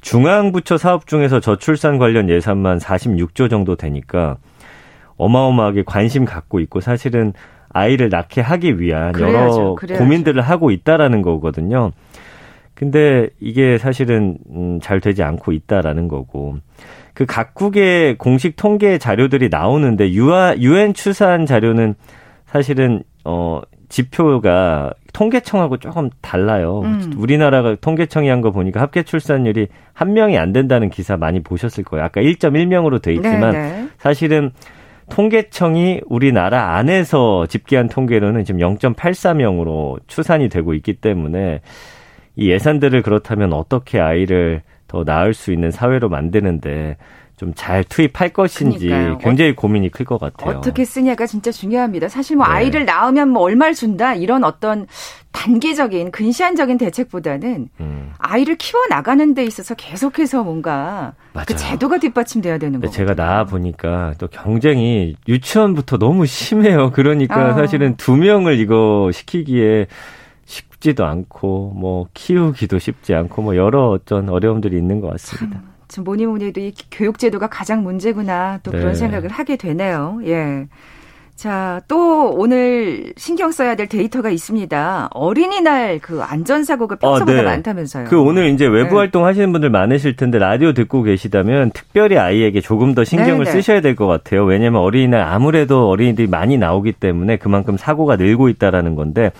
중앙부처 0.02 0.76
사업 0.76 1.06
중에서 1.06 1.40
저출산 1.40 1.96
관련 1.96 2.28
예산만 2.28 2.76
46조 2.76 3.48
정도 3.48 3.76
되니까 3.76 4.36
어마어마하게 5.16 5.84
관심 5.86 6.26
갖고 6.26 6.60
있고 6.60 6.82
사실은 6.82 7.32
아이를 7.70 8.10
낳게 8.10 8.42
하기 8.42 8.80
위한 8.80 9.12
그래야죠, 9.12 9.60
여러 9.60 9.74
그래야죠. 9.76 10.04
고민들을 10.04 10.42
하고 10.42 10.70
있다라는 10.70 11.22
거거든요. 11.22 11.92
근데 12.76 13.28
이게 13.40 13.78
사실은 13.78 14.36
음, 14.50 14.78
잘 14.82 15.00
되지 15.00 15.22
않고 15.22 15.50
있다라는 15.52 16.06
거고 16.08 16.56
그 17.14 17.24
각국의 17.26 18.18
공식 18.18 18.54
통계 18.56 18.98
자료들이 18.98 19.48
나오는데 19.48 20.12
유엔 20.12 20.92
추산 20.94 21.46
자료는 21.46 21.94
사실은 22.44 23.02
어 23.24 23.62
지표가 23.88 24.92
통계청하고 25.14 25.78
조금 25.78 26.10
달라요. 26.20 26.80
음. 26.84 27.14
우리나라가 27.16 27.74
통계청이 27.80 28.28
한 28.28 28.42
거 28.42 28.50
보니까 28.50 28.80
합계 28.82 29.02
출산율이 29.02 29.68
한 29.94 30.12
명이 30.12 30.36
안 30.36 30.52
된다는 30.52 30.90
기사 30.90 31.16
많이 31.16 31.42
보셨을 31.42 31.82
거예요. 31.84 32.04
아까 32.04 32.20
1.1명으로 32.20 33.00
돼 33.00 33.14
있지만 33.14 33.52
네네. 33.52 33.52
네. 33.52 33.88
사실은 33.98 34.50
통계청이 35.08 36.00
우리나라 36.06 36.74
안에서 36.76 37.46
집계한 37.46 37.88
통계로는 37.88 38.44
지금 38.44 38.60
0.84명으로 38.60 40.00
추산이 40.06 40.48
되고 40.50 40.74
있기 40.74 40.94
때문에 40.94 41.60
이 42.36 42.50
예산들을 42.50 43.02
그렇다면 43.02 43.52
어떻게 43.52 43.98
아이를 43.98 44.62
더 44.88 45.02
낳을 45.04 45.34
수 45.34 45.52
있는 45.52 45.70
사회로 45.70 46.08
만드는데 46.08 46.96
좀잘 47.36 47.84
투입할 47.84 48.30
것인지 48.30 48.86
그러니까요. 48.88 49.18
굉장히 49.18 49.54
고민이 49.54 49.90
클 49.90 50.06
것 50.06 50.18
같아요. 50.18 50.56
어떻게 50.56 50.86
쓰냐가 50.86 51.26
진짜 51.26 51.50
중요합니다. 51.50 52.08
사실 52.08 52.34
뭐 52.36 52.46
네. 52.46 52.52
아이를 52.52 52.86
낳으면 52.86 53.28
뭐 53.28 53.42
얼마를 53.42 53.74
준다 53.74 54.14
이런 54.14 54.42
어떤 54.42 54.86
단계적인 55.32 56.12
근시안적인 56.12 56.78
대책보다는 56.78 57.68
음. 57.80 58.12
아이를 58.16 58.56
키워 58.56 58.82
나가는 58.88 59.34
데 59.34 59.44
있어서 59.44 59.74
계속해서 59.74 60.44
뭔가 60.44 61.12
그 61.32 61.34
맞아요. 61.34 61.44
그 61.46 61.56
제도가 61.56 61.98
뒷받침돼야 61.98 62.56
되는 62.56 62.80
거죠. 62.80 62.90
제가 62.90 63.14
나와 63.14 63.44
보니까 63.44 64.14
또 64.16 64.28
경쟁이 64.28 65.16
유치원부터 65.28 65.98
너무 65.98 66.24
심해요. 66.24 66.90
그러니까 66.92 67.48
아. 67.50 67.52
사실은 67.52 67.96
두 67.98 68.16
명을 68.16 68.58
이거 68.58 69.10
시키기에 69.12 69.88
쉽지도 70.46 71.04
않고 71.04 71.72
뭐 71.76 72.06
키우기도 72.14 72.78
쉽지 72.78 73.14
않고 73.14 73.42
뭐 73.42 73.56
여러 73.56 73.88
어떤 73.90 74.28
어려움들이 74.28 74.76
있는 74.78 75.00
것 75.00 75.10
같습니다. 75.10 75.60
지금 75.88 76.04
뭐니 76.04 76.26
뭐니 76.26 76.46
해도 76.46 76.60
이 76.60 76.72
교육 76.90 77.18
제도가 77.18 77.48
가장 77.48 77.82
문제구나 77.82 78.60
또 78.62 78.70
네. 78.70 78.78
그런 78.78 78.94
생각을 78.94 79.28
하게 79.30 79.56
되네요. 79.56 80.20
예. 80.24 80.66
자, 81.34 81.82
또 81.86 82.30
오늘 82.30 83.12
신경 83.18 83.52
써야 83.52 83.74
될 83.74 83.88
데이터가 83.88 84.30
있습니다. 84.30 85.10
어린이날 85.12 85.98
그 85.98 86.22
안전사고가 86.22 86.96
평소보다 86.96 87.38
아, 87.38 87.42
네. 87.42 87.42
많다면서요. 87.42 88.04
그 88.06 88.18
오늘 88.18 88.48
이제 88.48 88.64
외부 88.64 88.90
네. 88.90 88.96
활동 88.96 89.26
하시는 89.26 89.52
분들 89.52 89.68
많으실 89.68 90.16
텐데 90.16 90.38
라디오 90.38 90.72
듣고 90.72 91.02
계시다면 91.02 91.72
특별히 91.72 92.16
아이에게 92.16 92.62
조금 92.62 92.94
더 92.94 93.04
신경을 93.04 93.44
네네. 93.44 93.44
네. 93.44 93.50
쓰셔야 93.50 93.80
될 93.82 93.96
것 93.96 94.06
같아요. 94.06 94.44
왜냐하면 94.46 94.80
어린이날 94.80 95.22
아무래도 95.22 95.90
어린이들이 95.90 96.26
많이 96.26 96.56
나오기 96.56 96.92
때문에 96.92 97.36
그만큼 97.36 97.76
사고가 97.76 98.16
늘고 98.16 98.48
있다라는 98.48 98.94
건데 98.94 99.30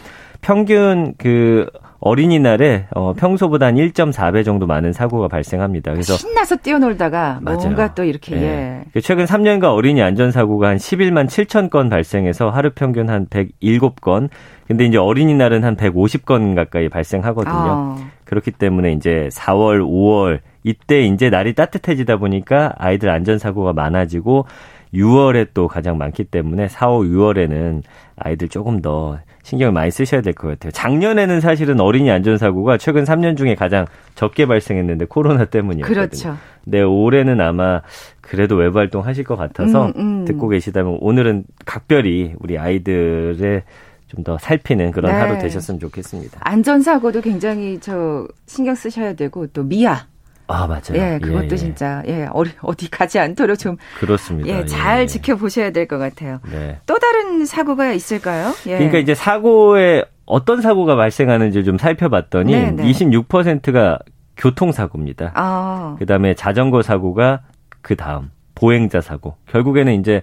평균 0.40 1.14
그 1.18 1.66
어린이날에 2.00 2.86
어, 2.94 3.14
평소보다 3.14 3.66
한 3.66 3.76
1.4배 3.76 4.44
정도 4.44 4.66
많은 4.66 4.92
사고가 4.92 5.28
발생합니다. 5.28 5.92
그래서 5.92 6.14
신나서 6.14 6.56
뛰어놀다가 6.56 7.38
맞아요. 7.42 7.58
뭔가 7.58 7.94
또 7.94 8.04
이렇게 8.04 8.36
예. 8.36 8.84
예. 8.94 9.00
최근 9.00 9.24
3년간 9.24 9.64
어린이 9.64 10.02
안전 10.02 10.30
사고가 10.30 10.68
한 10.68 10.76
11만 10.76 11.26
7천 11.26 11.70
건 11.70 11.88
발생해서 11.88 12.50
하루 12.50 12.70
평균 12.74 13.08
한 13.08 13.26
107건. 13.26 14.28
근데 14.68 14.84
이제 14.84 14.98
어린이날은 14.98 15.64
한 15.64 15.76
150건 15.76 16.54
가까이 16.54 16.88
발생하거든요. 16.88 17.54
어. 17.54 17.96
그렇기 18.24 18.52
때문에 18.52 18.92
이제 18.92 19.28
4월, 19.32 19.80
5월 19.80 20.40
이때 20.64 21.02
이제 21.02 21.30
날이 21.30 21.54
따뜻해지다 21.54 22.16
보니까 22.16 22.72
아이들 22.76 23.08
안전 23.08 23.38
사고가 23.38 23.72
많아지고 23.72 24.46
6월에 24.92 25.48
또 25.54 25.68
가장 25.68 25.98
많기 25.98 26.24
때문에 26.24 26.68
4, 26.68 26.88
5, 26.88 27.02
6월에는 27.02 27.82
아이들 28.16 28.48
조금 28.48 28.80
더 28.80 29.18
신경을 29.46 29.72
많이 29.72 29.92
쓰셔야 29.92 30.22
될 30.22 30.34
것 30.34 30.48
같아요. 30.48 30.72
작년에는 30.72 31.40
사실은 31.40 31.78
어린이 31.78 32.10
안전사고가 32.10 32.78
최근 32.78 33.04
3년 33.04 33.36
중에 33.36 33.54
가장 33.54 33.86
적게 34.16 34.44
발생했는데 34.44 35.04
코로나 35.04 35.44
때문이었거든요. 35.44 36.06
그렇죠. 36.08 36.36
네, 36.64 36.82
올해는 36.82 37.40
아마 37.40 37.80
그래도 38.20 38.56
외부 38.56 38.78
활동 38.78 39.06
하실 39.06 39.22
것 39.22 39.36
같아서 39.36 39.86
음, 39.86 39.92
음. 39.96 40.24
듣고 40.24 40.48
계시다면 40.48 40.98
오늘은 41.00 41.44
각별히 41.64 42.34
우리 42.40 42.58
아이들의 42.58 43.62
좀더 44.08 44.36
살피는 44.38 44.90
그런 44.90 45.12
네. 45.12 45.18
하루 45.18 45.38
되셨으면 45.38 45.78
좋겠습니다. 45.78 46.40
안전사고도 46.42 47.20
굉장히 47.20 47.78
저 47.80 48.26
신경 48.46 48.74
쓰셔야 48.74 49.14
되고 49.14 49.46
또 49.48 49.62
미아. 49.62 50.06
아 50.48 50.66
맞아요. 50.66 50.94
예, 50.94 51.18
그것도 51.20 51.44
예, 51.44 51.48
예. 51.50 51.56
진짜 51.56 52.02
예 52.06 52.28
어디 52.32 52.52
어디 52.62 52.90
가지 52.90 53.18
않도록 53.18 53.58
좀 53.58 53.76
그렇습니다. 53.98 54.48
예, 54.48 54.64
잘 54.66 55.02
예. 55.02 55.06
지켜보셔야 55.06 55.70
될 55.70 55.86
것 55.88 55.98
같아요. 55.98 56.38
네. 56.50 56.78
또 56.86 56.98
다른 56.98 57.44
사고가 57.46 57.92
있을까요? 57.92 58.52
예. 58.66 58.76
그러니까 58.76 58.98
이제 58.98 59.14
사고에 59.14 60.04
어떤 60.24 60.60
사고가 60.60 60.94
발생하는지 60.96 61.64
좀 61.64 61.78
살펴봤더니 61.78 62.52
네, 62.52 62.70
네. 62.72 62.84
26%가 62.90 63.98
교통사고입니다. 64.36 65.32
아. 65.34 65.96
그다음에 65.98 66.34
자전거 66.34 66.82
사고가 66.82 67.40
그 67.82 67.96
다음 67.96 68.30
보행자 68.54 69.00
사고. 69.00 69.36
결국에는 69.50 69.94
이제 70.00 70.22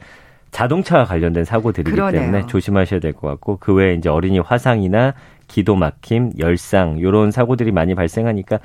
자동차와 0.52 1.06
관련된 1.06 1.46
사고들이기 1.46 1.92
그러네요. 1.92 2.22
때문에 2.22 2.46
조심하셔야 2.48 3.00
될 3.00 3.14
것 3.14 3.28
같고 3.28 3.58
그 3.58 3.74
외에 3.74 3.94
이제 3.96 4.10
어린이 4.10 4.40
화상이나 4.40 5.14
기도 5.48 5.76
막힘, 5.76 6.32
열상 6.40 7.02
요런 7.02 7.32
사고들이 7.32 7.72
많이 7.72 7.96
발생하니까 7.96 8.60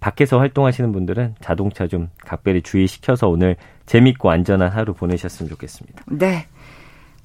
밖에서 0.00 0.38
활동하시는 0.38 0.92
분들은 0.92 1.36
자동차 1.40 1.86
좀 1.86 2.08
각별히 2.24 2.62
주의시켜서 2.62 3.28
오늘 3.28 3.56
재밌고 3.86 4.30
안전한 4.30 4.70
하루 4.70 4.94
보내셨으면 4.94 5.50
좋겠습니다. 5.50 6.02
네. 6.08 6.46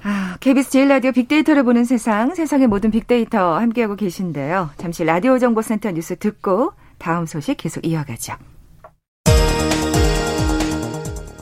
아, 0.04 0.38
KBS 0.40 0.72
제일 0.72 0.88
라디오 0.88 1.12
빅데이터를 1.12 1.64
보는 1.64 1.86
세상, 1.86 2.34
세상의 2.34 2.68
모든 2.68 2.90
빅데이터 2.90 3.60
함께하고 3.60 3.96
계신데요. 3.96 4.72
잠시 4.78 5.04
라디오 5.04 5.38
정보센터 5.38 5.92
뉴스 5.92 6.16
듣고 6.16 6.74
다음 6.98 7.26
소식 7.26 7.58
계속 7.58 7.86
이어가죠. 7.86 8.34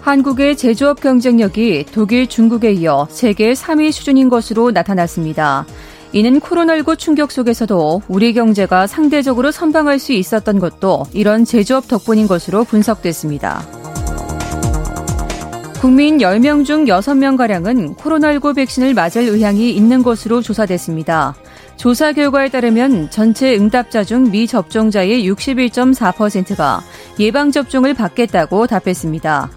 한국의 0.01 0.57
제조업 0.57 1.01
경쟁력이 1.01 1.85
독일, 1.93 2.27
중국에 2.27 2.71
이어 2.73 3.07
세계 3.09 3.53
3위 3.53 3.91
수준인 3.91 4.29
것으로 4.29 4.71
나타났습니다. 4.71 5.65
이는 6.11 6.39
코로나19 6.39 6.97
충격 6.97 7.31
속에서도 7.31 8.01
우리 8.07 8.33
경제가 8.33 8.87
상대적으로 8.87 9.51
선방할 9.51 9.99
수 9.99 10.11
있었던 10.11 10.59
것도 10.59 11.05
이런 11.13 11.45
제조업 11.45 11.87
덕분인 11.87 12.27
것으로 12.27 12.63
분석됐습니다. 12.63 13.61
국민 15.79 16.17
10명 16.17 16.65
중 16.65 16.85
6명가량은 16.85 17.95
코로나19 17.95 18.55
백신을 18.55 18.93
맞을 18.93 19.21
의향이 19.21 19.71
있는 19.71 20.03
것으로 20.03 20.41
조사됐습니다. 20.41 21.35
조사 21.77 22.11
결과에 22.11 22.49
따르면 22.49 23.09
전체 23.09 23.55
응답자 23.55 24.03
중 24.03 24.29
미접종자의 24.29 25.23
61.4%가 25.31 26.81
예방접종을 27.17 27.93
받겠다고 27.93 28.67
답했습니다. 28.67 29.49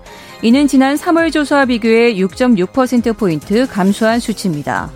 이는 0.42 0.68
지난 0.68 0.94
3월 0.94 1.32
조사와 1.32 1.64
비교해 1.64 2.14
6.6%포인트 2.14 3.66
감소한 3.66 4.20
수치입니다. 4.20 4.90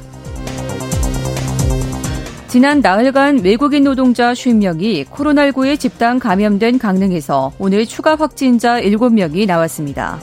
지난 2.57 2.81
나흘간 2.81 3.41
외국인 3.45 3.85
노동자 3.85 4.33
50명이 4.33 5.05
코로나19에 5.11 5.79
집단 5.79 6.19
감염된 6.19 6.79
강릉에서 6.79 7.53
오늘 7.59 7.85
추가 7.85 8.15
확진자 8.15 8.81
7명이 8.81 9.47
나왔습니다. 9.47 10.19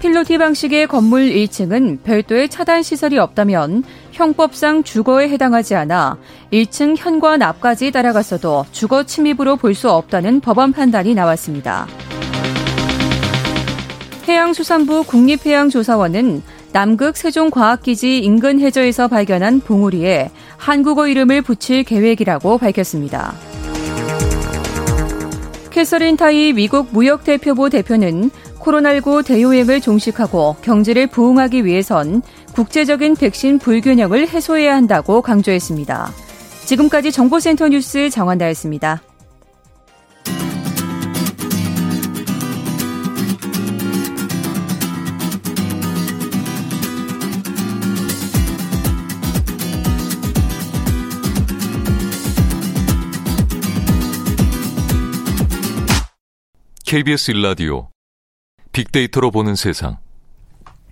필로티 0.00 0.38
방식의 0.38 0.88
건물 0.88 1.30
1층은 1.30 2.02
별도의 2.02 2.48
차단 2.48 2.82
시설이 2.82 3.16
없다면 3.16 3.84
형법상 4.10 4.82
주거에 4.82 5.28
해당하지 5.28 5.76
않아 5.76 6.18
1층 6.52 6.96
현관 6.98 7.40
앞까지 7.40 7.92
따라갔어도 7.92 8.64
주거 8.72 9.04
침입으로 9.04 9.54
볼 9.54 9.72
수 9.76 9.88
없다는 9.88 10.40
법원 10.40 10.72
판단이 10.72 11.14
나왔습니다. 11.14 11.86
해양수산부 14.26 15.04
국립해양조사원은 15.04 16.42
남극 16.72 17.18
세종과학기지 17.18 18.18
인근 18.18 18.58
해저에서 18.58 19.06
발견한 19.08 19.60
봉우리에 19.60 20.30
한국어 20.56 21.06
이름을 21.06 21.42
붙일 21.42 21.84
계획이라고 21.84 22.56
밝혔습니다. 22.58 23.34
캐서린 25.70 26.16
타이 26.16 26.52
미국 26.52 26.88
무역대표부 26.92 27.68
대표는 27.70 28.30
코로나19 28.58 29.26
대유행을 29.26 29.80
종식하고 29.80 30.56
경제를 30.62 31.08
부흥하기 31.08 31.64
위해선 31.64 32.22
국제적인 32.54 33.16
백신 33.16 33.58
불균형을 33.58 34.28
해소해야 34.28 34.74
한다고 34.74 35.20
강조했습니다. 35.20 36.10
지금까지 36.64 37.10
정보센터 37.10 37.68
뉴스 37.68 38.08
정한다였습니다. 38.08 39.02
KBS 56.92 57.30
일라디오 57.30 57.88
빅데이터로 58.72 59.30
보는 59.30 59.54
세상. 59.54 59.96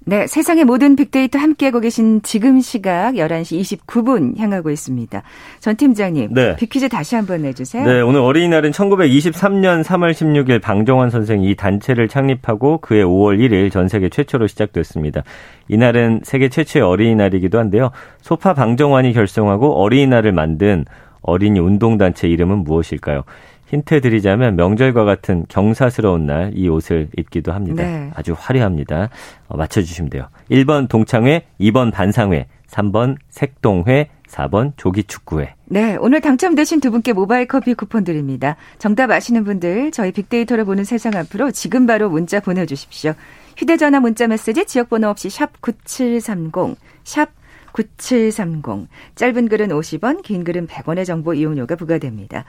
네, 0.07 0.27
세상의 0.27 0.65
모든 0.65 0.97
빅데이터 0.97 1.39
함께하고 1.39 1.81
계신 1.81 2.23
지금 2.23 2.59
시각 2.63 3.17
11시 3.17 3.61
29분 3.85 4.39
향하고 4.39 4.71
있습니다. 4.71 5.23
전 5.59 5.77
팀장님, 5.77 6.33
네. 6.33 6.57
빅퀴즈 6.57 6.89
다시 6.89 7.17
한번 7.17 7.43
내주세요. 7.43 7.85
네, 7.85 8.01
오늘 8.01 8.21
어린이날은 8.21 8.71
1923년 8.71 9.85
3월 9.85 10.13
16일 10.13 10.63
방정환 10.63 11.11
선생이 11.11 11.51
이 11.51 11.55
단체를 11.55 12.09
창립하고 12.09 12.79
그해 12.79 13.03
5월 13.03 13.39
1일 13.39 13.71
전 13.71 13.89
세계 13.89 14.09
최초로 14.09 14.47
시작됐습니다. 14.47 15.23
이날은 15.69 16.21
세계 16.25 16.49
최초의 16.49 16.83
어린이날이기도 16.83 17.59
한데요. 17.59 17.91
소파 18.23 18.55
방정환이 18.55 19.13
결성하고 19.13 19.75
어린이날을 19.83 20.33
만든 20.33 20.87
어린이 21.21 21.61
운동단체 21.61 22.27
이름은 22.27 22.65
무엇일까요? 22.65 23.25
힌트 23.71 24.01
드리자면 24.01 24.57
명절과 24.57 25.05
같은 25.05 25.47
경사스러운 25.49 26.27
날 26.27 26.51
이 26.55 26.69
옷을 26.69 27.09
입기도 27.17 27.53
합니다. 27.53 27.85
네. 27.85 28.11
아주 28.15 28.35
화려합니다. 28.37 29.11
어, 29.47 29.57
맞춰주시면 29.57 30.11
돼요. 30.11 30.27
1번 30.51 30.89
동창회, 30.89 31.47
2번 31.61 31.93
반상회, 31.93 32.49
3번 32.69 33.17
색동회, 33.29 34.09
4번 34.27 34.73
조기축구회. 34.77 35.55
네, 35.67 35.97
오늘 36.01 36.21
당첨되신 36.21 36.81
두 36.81 36.91
분께 36.91 37.13
모바일 37.13 37.47
커피 37.47 37.75
쿠폰 37.75 38.03
드립니다. 38.03 38.57
정답 38.79 39.11
아시는 39.13 39.45
분들 39.45 39.93
저희 39.93 40.11
빅데이터를 40.11 40.65
보는 40.65 40.83
세상 40.83 41.15
앞으로 41.15 41.53
지금 41.53 41.87
바로 41.87 42.11
문자 42.11 42.41
보내주십시오. 42.41 43.15
휴대전화 43.57 44.01
문자 44.01 44.27
메시지 44.27 44.65
지역번호 44.67 45.09
없이 45.09 45.31
샵 45.31 45.61
9730, 45.61 46.77
샵 47.05 47.29
9730. 47.73 48.89
짧은 49.15 49.49
글은 49.49 49.69
50원, 49.69 50.23
긴 50.23 50.43
글은 50.43 50.67
100원의 50.67 51.07
정보 51.07 51.35
이용료가 51.35 51.77
부과됩니다. 51.77 52.45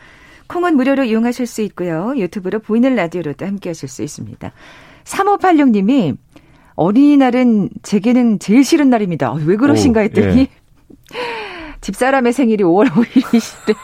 콩은 0.51 0.75
무료로 0.75 1.05
이용하실 1.05 1.47
수 1.47 1.61
있고요. 1.61 2.13
유튜브로 2.17 2.59
보이는 2.59 2.93
라디오로도 2.93 3.45
함께 3.45 3.69
하실 3.69 3.87
수 3.87 4.03
있습니다. 4.03 4.51
3586님이 5.05 6.17
어린이날은 6.75 7.69
제게는 7.83 8.39
제일 8.39 8.65
싫은 8.65 8.89
날입니다. 8.89 9.31
어, 9.31 9.39
왜 9.45 9.55
그러신가 9.55 10.01
했더니 10.01 10.27
오, 10.27 10.39
예. 10.39 10.47
집사람의 11.79 12.33
생일이 12.33 12.63
5월 12.63 12.89
5일이시래요. 12.89 13.75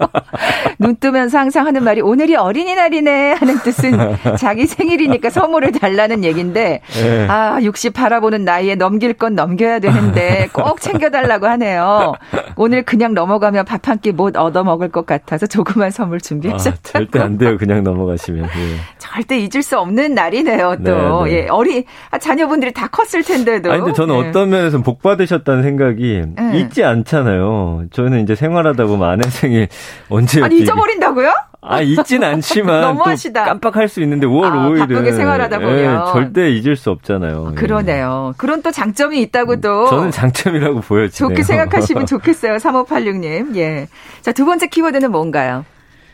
눈 0.80 0.96
뜨면서 0.96 1.38
항상 1.38 1.66
하는 1.66 1.84
말이 1.84 2.00
오늘이 2.00 2.34
어린이날이네 2.36 3.34
하는 3.34 3.58
뜻은 3.58 3.92
자기 4.38 4.66
생일이니까 4.66 5.30
선물을 5.30 5.72
달라는 5.72 6.24
얘기인데 6.24 6.80
네. 6.94 7.26
아, 7.28 7.60
60 7.62 7.92
바라보는 7.92 8.44
나이에 8.44 8.74
넘길 8.74 9.12
건 9.12 9.34
넘겨야 9.34 9.78
되는데 9.78 10.48
꼭 10.52 10.80
챙겨달라고 10.80 11.46
하네요. 11.46 12.14
오늘 12.56 12.82
그냥 12.84 13.12
넘어가면 13.14 13.64
밥 13.66 13.88
한 13.88 13.98
끼 14.00 14.12
못 14.12 14.36
얻어 14.36 14.64
먹을 14.64 14.88
것 14.90 15.04
같아서 15.06 15.46
조그만 15.46 15.90
선물 15.90 16.20
준비하셨다고. 16.20 16.76
아, 16.76 16.80
절대 16.90 17.18
안 17.20 17.36
돼요. 17.38 17.56
그냥 17.58 17.82
넘어가시면. 17.84 18.44
예. 18.46 18.76
절대 19.14 19.38
잊을 19.38 19.62
수 19.62 19.78
없는 19.78 20.14
날이네요. 20.14 20.76
또 20.84 21.24
네, 21.24 21.30
네. 21.30 21.44
예, 21.44 21.48
어린 21.48 21.84
아, 22.10 22.18
자녀분들이 22.18 22.72
다 22.72 22.88
컸을 22.88 23.22
텐데도. 23.24 23.70
아니 23.70 23.80
근데 23.80 23.94
저는 23.94 24.14
예. 24.14 24.28
어떤 24.28 24.50
면에서 24.50 24.82
복 24.82 25.02
받으셨다는 25.02 25.62
생각이 25.62 26.22
예. 26.38 26.58
있지 26.58 26.84
않잖아요. 26.84 27.84
저는 27.92 28.22
이제 28.22 28.34
생활하다 28.34 28.86
보면 28.86 29.08
아내 29.08 29.28
생일 29.28 29.68
언제 30.08 30.42
아니 30.42 30.58
잊어버린다고요? 30.58 31.32
아, 31.62 31.80
잊진 31.80 32.22
않지만 32.22 32.80
너무하시다. 32.82 33.44
깜빡할 33.44 33.88
수 33.88 34.00
있는데 34.02 34.26
5월 34.26 34.44
아, 34.44 34.68
5일은 34.68 34.78
바쁘게 34.80 35.12
생활하다 35.12 35.58
보면 35.58 35.78
예, 35.78 36.12
절대 36.12 36.50
잊을 36.50 36.76
수 36.76 36.90
없잖아요. 36.90 37.48
아, 37.48 37.54
그러네요. 37.54 38.34
그런 38.36 38.62
또 38.62 38.70
장점이 38.70 39.20
있다고 39.22 39.60
도 39.60 39.88
저는 39.88 40.10
장점이라고 40.10 40.80
보여지네요. 40.80 41.30
좋게 41.30 41.42
생각하시면 41.42 42.06
좋겠어요. 42.06 42.56
3586님. 42.56 43.56
예. 43.56 43.88
자, 44.20 44.32
두 44.32 44.44
번째 44.44 44.68
키워드는 44.68 45.10
뭔가요? 45.10 45.64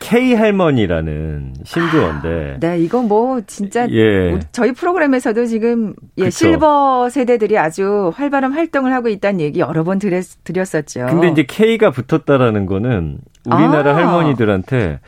K 0.03 0.35
할머니라는 0.35 1.55
신조어인데. 1.65 2.55
아, 2.57 2.59
네, 2.59 2.81
이건 2.81 3.07
뭐 3.07 3.41
진짜 3.47 3.89
예. 3.91 4.39
저희 4.51 4.73
프로그램에서도 4.73 5.47
지금 5.47 5.95
예, 6.19 6.29
실버 6.29 7.09
세대들이 7.09 7.57
아주 7.57 8.13
활발한 8.15 8.53
활동을 8.53 8.93
하고 8.93 9.09
있다는 9.09 9.41
얘기 9.41 9.61
여러 9.61 9.85
번 9.85 9.99
드렸, 9.99 10.25
드렸었죠. 10.45 11.07
근데 11.09 11.29
이제 11.29 11.45
K가 11.45 11.91
붙었다라는 11.91 12.67
거는 12.67 13.19
우리나라 13.47 13.93
아. 13.93 13.97
할머니들한테 13.97 15.01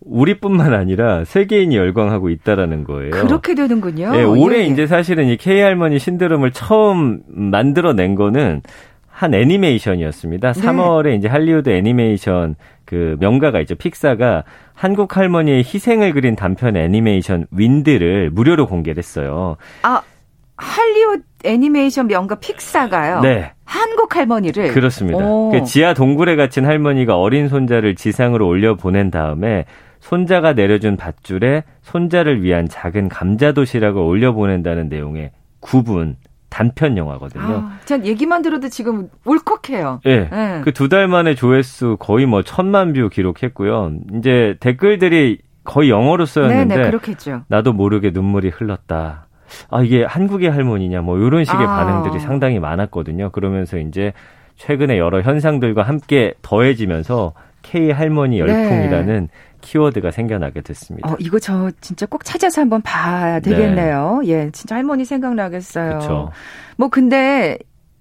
우리뿐만 0.00 0.72
아니라 0.72 1.24
세계인이 1.24 1.76
열광하고 1.76 2.30
있다라는 2.30 2.84
거예요. 2.84 3.10
그렇게 3.10 3.54
되는군요. 3.56 4.12
네, 4.12 4.22
올해 4.22 4.60
예. 4.60 4.66
이제 4.66 4.86
사실은 4.86 5.26
이 5.26 5.36
K 5.36 5.60
할머니 5.60 5.98
신드롬을 5.98 6.52
처음 6.52 7.20
만들어낸 7.28 8.14
거는 8.14 8.62
한 9.16 9.32
애니메이션이었습니다. 9.32 10.52
네. 10.52 10.60
3월에 10.60 11.16
이제 11.16 11.26
할리우드 11.26 11.70
애니메이션 11.70 12.54
그 12.84 13.16
명가가 13.18 13.60
있죠. 13.60 13.74
픽사가 13.74 14.44
한국 14.74 15.16
할머니의 15.16 15.60
희생을 15.60 16.12
그린 16.12 16.36
단편 16.36 16.76
애니메이션 16.76 17.46
Wind를 17.50 18.28
무료로 18.28 18.66
공개를 18.66 18.98
했어요. 18.98 19.56
아, 19.80 20.02
할리우드 20.58 21.22
애니메이션 21.44 22.08
명가 22.08 22.34
픽사가요? 22.34 23.20
네. 23.20 23.52
한국 23.64 24.14
할머니를? 24.14 24.72
그렇습니다. 24.72 25.18
그 25.50 25.64
지하 25.64 25.94
동굴에 25.94 26.36
갇힌 26.36 26.66
할머니가 26.66 27.16
어린 27.18 27.48
손자를 27.48 27.94
지상으로 27.94 28.46
올려 28.46 28.74
보낸 28.74 29.10
다음에 29.10 29.64
손자가 29.98 30.52
내려준 30.52 30.98
밧줄에 30.98 31.64
손자를 31.80 32.42
위한 32.42 32.68
작은 32.68 33.08
감자 33.08 33.52
도시락을 33.52 33.98
올려 33.98 34.32
보낸다는 34.32 34.90
내용의 34.90 35.30
9분 35.60 36.16
단편 36.56 36.96
영화거든요. 36.96 37.44
아, 37.44 37.78
전 37.84 38.06
얘기만 38.06 38.40
들어도 38.40 38.70
지금 38.70 39.10
울컥해요. 39.26 40.00
예. 40.06 40.20
네. 40.20 40.28
네. 40.30 40.60
그 40.62 40.78
두 40.78 40.88
달 40.88 41.06
만에 41.06 41.34
조회수 41.34 41.98
거의 42.00 42.24
뭐 42.24 42.42
천만 42.42 42.94
view 42.94 43.10
기록했고요. 43.10 43.92
이제 44.14 44.56
댓글들이 44.60 45.40
거의 45.64 45.90
영어로 45.90 46.24
쓰였는데 46.24 46.76
네네. 46.76 47.44
나도 47.48 47.74
모르게 47.74 48.10
눈물이 48.10 48.48
흘렀다. 48.48 49.26
아 49.70 49.82
이게 49.82 50.02
한국의 50.02 50.50
할머니냐 50.50 51.02
뭐 51.02 51.18
이런 51.18 51.44
식의 51.44 51.66
아. 51.66 51.76
반응들이 51.76 52.20
상당히 52.20 52.58
많았거든요. 52.58 53.32
그러면서 53.32 53.76
이제 53.76 54.14
최근에 54.56 54.96
여러 54.98 55.20
현상들과 55.20 55.82
함께 55.82 56.32
더해지면서 56.40 57.34
K 57.70 57.90
할머니 57.90 58.36
네. 58.36 58.40
열풍이라는 58.40 59.20
네. 59.22 59.28
키워드가 59.60 60.12
생겨나게 60.12 60.60
됐습니다. 60.60 61.10
어, 61.10 61.16
이거 61.18 61.38
저 61.40 61.70
진짜 61.80 62.06
꼭 62.06 62.24
찾아서 62.24 62.60
한번 62.60 62.80
봐야 62.82 63.40
되겠네요. 63.40 64.20
네. 64.22 64.28
예, 64.28 64.50
진짜 64.52 64.76
할머니 64.76 65.04
생각나겠어요. 65.04 65.98
그쵸. 65.98 66.30
뭐 66.76 66.88
근데 66.88 67.58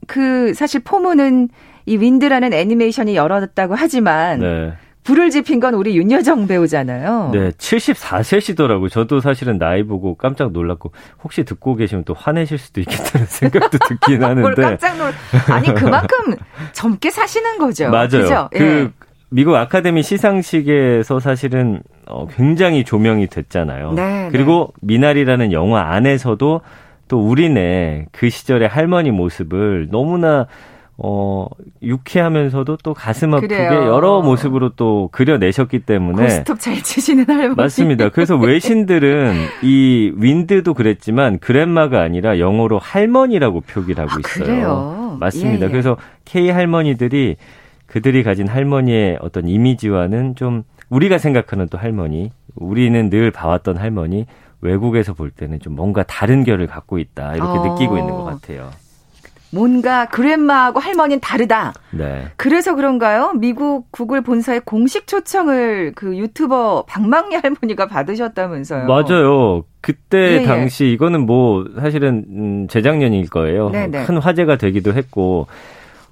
그 0.07 0.53
사실 0.53 0.81
포문은 0.83 1.49
이 1.87 1.97
윈드라는 1.97 2.53
애니메이션이 2.53 3.15
열었다고 3.15 3.73
하지만 3.75 4.39
네. 4.39 4.73
불을 5.03 5.29
지핀 5.29 5.59
건 5.59 5.75
우리 5.75 5.95
윤여정 5.97 6.47
배우잖아요. 6.47 7.29
네, 7.31 7.51
74세시더라고요. 7.51 8.89
저도 8.89 9.19
사실은 9.19 9.57
나이 9.59 9.83
보고 9.83 10.15
깜짝 10.15 10.51
놀랐고 10.51 10.91
혹시 11.23 11.43
듣고 11.43 11.75
계시면 11.75 12.05
또 12.05 12.13
화내실 12.15 12.57
수도 12.57 12.81
있겠다는 12.81 13.25
생각도 13.29 13.77
듣긴 13.87 14.23
하는데. 14.23 14.61
깜짝 14.61 14.97
놀. 14.97 15.11
아니 15.51 15.73
그만큼 15.73 16.17
젊게 16.73 17.11
사시는 17.11 17.59
거죠. 17.59 17.89
맞아요. 17.89 18.07
그죠? 18.09 18.49
그 18.51 18.63
예. 18.63 19.04
미국 19.35 19.53
아카데미 19.55 20.01
시상식에서 20.01 21.19
사실은 21.19 21.81
어, 22.07 22.25
굉장히 22.25 22.85
조명이 22.85 23.27
됐잖아요. 23.27 23.91
네, 23.91 24.29
그리고 24.31 24.73
네. 24.79 24.95
미나리라는 24.95 25.51
영화 25.51 25.91
안에서도 25.93 26.61
또 27.09 27.19
우리네 27.19 28.05
그 28.13 28.29
시절의 28.29 28.69
할머니 28.69 29.11
모습을 29.11 29.89
너무나 29.91 30.47
어, 30.97 31.47
유쾌하면서도 31.83 32.77
또 32.81 32.93
가슴 32.93 33.33
아프게 33.33 33.47
그래요. 33.57 33.87
여러 33.87 34.21
모습으로 34.21 34.69
또 34.77 35.09
그려내셨기 35.11 35.79
때문에. 35.79 36.23
고스톱 36.23 36.57
잘 36.61 36.81
치시는 36.81 37.25
할머니. 37.27 37.55
맞습니다. 37.57 38.07
그래서 38.11 38.37
외신들은 38.37 39.33
이 39.63 40.13
윈드도 40.15 40.73
그랬지만 40.73 41.39
그랜마가 41.39 41.99
아니라 41.99 42.39
영어로 42.39 42.79
할머니라고 42.79 43.59
표기를 43.59 44.01
하고 44.05 44.13
아, 44.15 44.19
있어요. 44.19 44.45
그래요? 44.45 45.17
맞습니다. 45.19 45.65
예, 45.65 45.67
예. 45.67 45.71
그래서 45.71 45.97
K 46.23 46.49
할머니들이 46.49 47.35
그들이 47.87 48.23
가진 48.23 48.47
할머니의 48.47 49.19
어떤 49.21 49.47
이미지와는 49.47 50.35
좀 50.35 50.63
우리가 50.89 51.17
생각하는 51.17 51.67
또 51.69 51.77
할머니, 51.77 52.31
우리는 52.55 53.09
늘 53.09 53.31
봐왔던 53.31 53.77
할머니, 53.77 54.25
외국에서 54.61 55.13
볼 55.13 55.29
때는 55.29 55.59
좀 55.59 55.75
뭔가 55.75 56.03
다른 56.03 56.43
결을 56.43 56.67
갖고 56.67 56.97
있다. 56.97 57.35
이렇게 57.35 57.59
어. 57.59 57.73
느끼고 57.73 57.97
있는 57.97 58.13
것 58.13 58.23
같아요. 58.25 58.71
뭔가 59.51 60.05
그랜마하고 60.07 60.79
할머니는 60.79 61.21
다르다. 61.21 61.73
네. 61.91 62.27
그래서 62.35 62.75
그런가요? 62.75 63.33
미국 63.35 63.89
구글 63.91 64.21
본사의 64.21 64.61
공식 64.65 65.07
초청을 65.07 65.93
그 65.95 66.17
유튜버 66.17 66.85
박망리 66.87 67.35
할머니가 67.35 67.87
받으셨다면서요. 67.87 68.85
맞아요. 68.85 69.63
그때 69.79 70.17
예, 70.17 70.41
예. 70.41 70.43
당시 70.43 70.87
이거는 70.87 71.25
뭐 71.25 71.65
사실은 71.79 72.25
음, 72.29 72.67
재작년일 72.67 73.29
거예요. 73.29 73.69
네네. 73.69 73.99
네. 73.99 74.05
큰 74.05 74.17
화제가 74.17 74.57
되기도 74.57 74.93
했고 74.93 75.47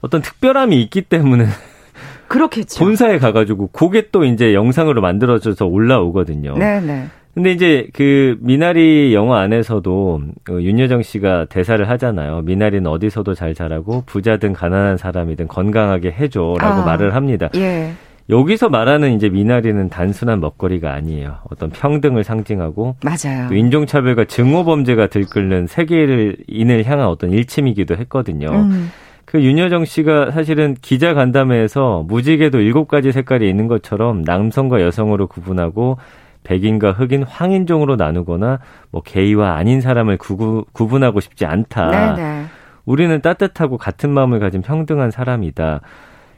어떤 0.04 0.22
특별함이 0.22 0.82
있기 0.84 1.02
때문에 1.04 1.46
그렇겠죠. 2.28 2.84
본사에 2.84 3.20
가가지고 3.20 3.68
그게 3.68 4.10
또 4.12 4.26
이제 4.26 4.54
영상으로 4.54 5.02
만들어져서 5.02 5.66
올라오거든요. 5.66 6.58
네네. 6.58 7.08
근데 7.34 7.52
이제 7.52 7.88
그 7.94 8.38
미나리 8.42 9.14
영화 9.14 9.40
안에서도 9.40 10.22
그 10.44 10.62
윤여정 10.62 11.02
씨가 11.02 11.46
대사를 11.46 11.90
하잖아요. 11.90 12.42
미나리는 12.42 12.86
어디서도 12.86 13.34
잘 13.34 13.56
자라고 13.56 14.04
부자든 14.06 14.54
가난한 14.54 14.98
사람이든 14.98 15.48
건강하게 15.48 16.12
해줘라고 16.12 16.82
아, 16.82 16.86
말을 16.86 17.16
합니다. 17.16 17.50
예. 17.56 17.94
여기서 18.30 18.70
말하는 18.70 19.16
이제 19.16 19.30
미나리는 19.30 19.90
단순한 19.90 20.42
먹거리가 20.42 20.94
아니에요. 20.94 21.38
어떤 21.50 21.72
평등을 21.72 22.24
상징하고 22.24 22.98
맞아요. 23.04 23.52
인종차별과 23.52 24.26
증오범죄가 24.26 25.08
들끓는 25.08 25.68
세계인을 25.68 26.84
향한 26.86 27.08
어떤 27.08 27.32
일침이기도 27.32 27.96
했거든요. 27.98 28.52
음. 28.52 28.92
그 29.34 29.42
윤여정 29.42 29.86
씨가 29.86 30.30
사실은 30.30 30.76
기자 30.80 31.16
간담회에서 31.16 32.06
무지개도 32.08 32.60
일곱 32.60 32.88
가지 32.88 33.12
색깔이 33.12 33.50
있는 33.50 33.68
것처럼 33.68 34.22
남성과 34.22 34.80
여성으로 34.80 35.26
구분하고 35.26 35.98
백인과 36.44 36.92
흑인, 36.92 37.24
황인종으로 37.24 37.96
나누거나 37.96 38.60
뭐 38.92 39.02
게이와 39.02 39.56
아닌 39.56 39.82
사람을 39.82 40.20
구구, 40.20 40.66
구분하고 40.72 41.20
싶지 41.20 41.48
않다. 41.48 42.14
네네. 42.16 42.46
우리는 42.86 43.22
따뜻하고 43.22 43.80
같은 43.80 44.12
마음을 44.12 44.40
가진 44.40 44.62
평등한 44.62 45.10
사람이다. 45.10 45.82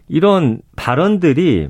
이런 0.08 0.60
발언들이 0.77 1.67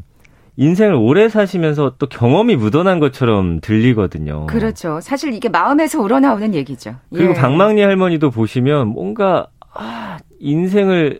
인생을 0.58 0.94
오래 0.94 1.28
사시면서 1.28 1.96
또 1.98 2.06
경험이 2.08 2.56
묻어난 2.56 3.00
것처럼 3.00 3.62
들리거든요. 3.62 4.46
그렇죠. 4.46 5.00
사실 5.02 5.34
이게 5.34 5.50
마음에서 5.50 6.00
우러나오는 6.00 6.54
얘기죠. 6.54 6.98
그리고 7.12 7.32
예. 7.32 7.34
박망리 7.34 7.82
할머니도 7.82 8.30
보시면 8.30 8.90
뭔가 8.90 9.48
아, 9.76 10.18
인생을 10.40 11.20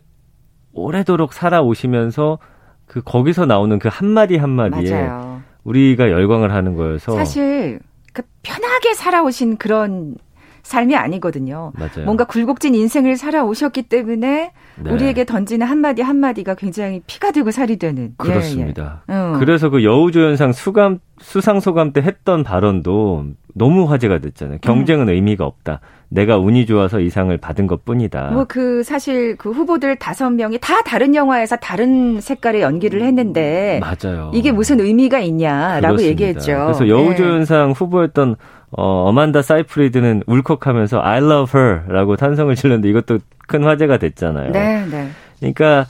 오래도록 0.74 1.34
살아오시면서 1.34 2.40
그 2.86 3.02
거기서 3.02 3.46
나오는 3.46 3.80
그 3.80 3.90
한마디 3.92 4.38
한마디에 4.38 4.92
맞아요. 4.92 5.42
우리가 5.64 6.10
열광을 6.12 6.54
하는 6.54 6.76
거여서 6.76 7.16
사실 7.16 7.80
그 8.14 8.22
편하게 8.44 8.94
살아오신 8.94 9.58
그런 9.58 10.16
삶이 10.64 10.96
아니거든요. 10.96 11.72
맞아요. 11.76 12.06
뭔가 12.06 12.24
굴곡진 12.24 12.74
인생을 12.74 13.18
살아오셨기 13.18 13.84
때문에 13.84 14.52
네. 14.84 14.92
우리에게 14.92 15.24
던지는 15.26 15.68
한마디 15.68 16.02
한마디가 16.02 16.56
굉장히 16.56 17.02
피가 17.06 17.32
되고 17.32 17.52
살이 17.52 17.78
되는. 17.78 18.16
그렇습니다. 18.18 19.04
예, 19.10 19.14
예. 19.14 19.18
어. 19.18 19.36
그래서 19.40 19.70
그 19.70 19.84
여우조연상 19.84 20.54
수감 20.54 21.00
수상 21.20 21.60
소감 21.60 21.94
때 21.94 22.02
했던 22.02 22.44
발언도 22.44 23.26
너무 23.54 23.90
화제가 23.90 24.20
됐잖아요. 24.20 24.58
경쟁은 24.62 25.08
음. 25.08 25.14
의미가 25.14 25.46
없다. 25.46 25.80
내가 26.10 26.38
운이 26.38 26.66
좋아서 26.66 27.00
이상을 27.00 27.36
받은 27.38 27.68
것 27.68 27.84
뿐이다. 27.86 28.32
뭐 28.32 28.46
그 28.48 28.84
사실 28.84 29.36
그 29.38 29.52
후보들 29.52 29.96
다섯 29.98 30.30
명이 30.30 30.60
다 30.62 30.82
다른 30.84 31.16
영화에서 31.16 31.56
다른 31.56 32.22
색깔의 32.22 32.62
연기를 32.62 33.02
했는데 33.02 33.82
맞아요. 33.82 34.32
이게 34.34 34.52
무슨 34.52 34.80
의미가 34.80 35.20
있냐라고 35.20 35.96
그렇습니다. 35.96 36.10
얘기했죠. 36.10 36.52
그래서 36.66 36.88
여우조연상 36.88 37.70
네. 37.70 37.74
후보였던 37.74 38.36
어, 38.72 38.84
어만다 39.10 39.42
사이프리드는 39.42 40.24
울컥하면서 40.28 41.02
I 41.02 41.18
love 41.20 41.60
her라고 41.60 42.18
탄성을 42.18 42.54
질렀는데 42.56 42.90
이것도 42.90 43.20
큰 43.48 43.64
화제가 43.64 43.98
됐잖아요. 43.98 44.52
네, 44.52 44.86
네. 44.92 45.10
그러니까 45.40 45.86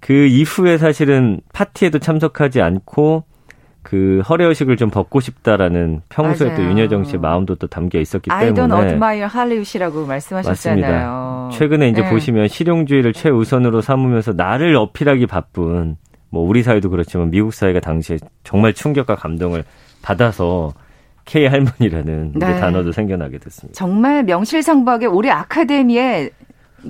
그 0.00 0.12
이후에 0.12 0.78
사실은 0.78 1.40
파티에도 1.52 1.98
참석하지 1.98 2.60
않고 2.60 3.24
그 3.84 4.22
허례의식을 4.28 4.76
좀 4.76 4.88
벗고 4.90 5.20
싶다라는 5.20 6.00
평소에 6.08 6.48
맞아요. 6.48 6.56
또 6.58 6.64
윤여정 6.70 7.04
씨의 7.04 7.20
마음도 7.20 7.54
또 7.54 7.66
담겨 7.66 8.00
있었기 8.00 8.30
때문에 8.30 8.46
I 8.46 8.52
don't 8.52 8.82
admire 8.82 9.26
할리우드라고 9.26 10.06
말씀하셨잖아요. 10.06 10.80
맞습니다. 10.80 11.50
최근에 11.52 11.90
이제 11.90 12.02
네. 12.02 12.10
보시면 12.10 12.48
실용주의를 12.48 13.12
최우선으로 13.12 13.82
삼으면서 13.82 14.32
나를 14.32 14.74
어필하기 14.74 15.26
바쁜 15.26 15.96
뭐 16.30 16.48
우리 16.48 16.62
사회도 16.62 16.88
그렇지만 16.88 17.30
미국 17.30 17.52
사회가 17.52 17.80
당시에 17.80 18.16
정말 18.42 18.72
충격과 18.72 19.16
감동을 19.16 19.64
받아서 20.00 20.72
K 21.26 21.46
할머니라는 21.46 22.32
네. 22.36 22.60
단어도 22.60 22.90
생겨나게 22.90 23.38
됐습니다. 23.38 23.76
정말 23.76 24.24
명실상부하게 24.24 25.06
올해 25.06 25.30
아카데미에 25.30 26.30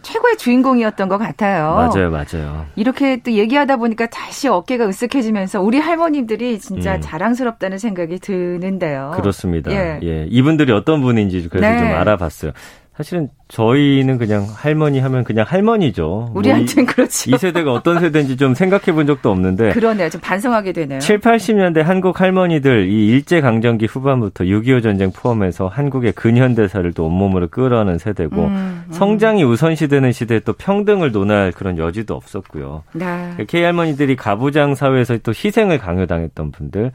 최고의 0.03 0.37
주인공이었던 0.37 1.09
것 1.09 1.19
같아요. 1.19 1.75
맞아요, 1.75 2.11
맞아요. 2.11 2.67
이렇게 2.77 3.17
또 3.23 3.33
얘기하다 3.33 3.77
보니까 3.77 4.07
다시 4.07 4.49
어깨가 4.49 4.87
으쓱해지면서 4.87 5.65
우리 5.65 5.79
할머님들이 5.79 6.59
진짜 6.59 6.97
음. 6.97 7.01
자랑스럽다는 7.01 7.79
생각이 7.79 8.19
드는데요. 8.19 9.13
그렇습니다. 9.17 9.71
예. 9.73 10.01
예. 10.03 10.27
이분들이 10.31 10.73
어떤 10.73 11.01
분인지 11.03 11.49
그래서 11.49 11.71
네. 11.71 11.79
좀 11.79 11.89
알아봤어요. 11.89 12.53
사실은 12.97 13.29
저희는 13.49 14.19
그냥 14.19 14.47
할머니 14.55 15.01
하면 15.01 15.25
그냥 15.25 15.45
할머니죠. 15.49 16.31
우리한테는 16.33 16.85
뭐 16.85 16.95
그렇지. 16.95 17.33
이 17.33 17.39
세대가 17.39 17.73
어떤 17.73 17.99
세대인지 17.99 18.37
좀 18.37 18.55
생각해 18.55 18.93
본 18.93 19.07
적도 19.07 19.33
없는데. 19.33 19.71
그러네요. 19.71 20.09
좀 20.09 20.21
반성하게 20.21 20.73
되네요. 20.73 21.01
7, 21.01 21.19
80년대 21.19 21.83
한국 21.83 22.21
할머니들 22.21 22.89
이 22.89 23.09
일제 23.09 23.41
강점기 23.41 23.87
후반부터 23.87 24.45
6.25 24.45 24.83
전쟁 24.85 25.11
포함해서 25.11 25.67
한국의 25.67 26.13
근현대사를 26.13 26.93
또 26.93 27.07
온몸으로 27.07 27.49
끌어안은 27.49 27.99
세대고 27.99 28.37
음, 28.37 28.85
음. 28.87 28.93
성장이 28.93 29.43
우선시되는 29.43 30.13
시대에 30.13 30.39
또 30.41 30.53
평등을 30.53 31.11
논할 31.11 31.51
그런 31.51 31.79
여지도 31.79 32.15
없었고요. 32.15 32.85
네. 32.93 33.35
K 33.49 33.65
할머니들이 33.65 34.15
가부장 34.15 34.77
사회에서 34.77 35.19
또 35.25 35.33
희생을 35.33 35.79
강요당했던 35.79 36.53
분들 36.53 36.93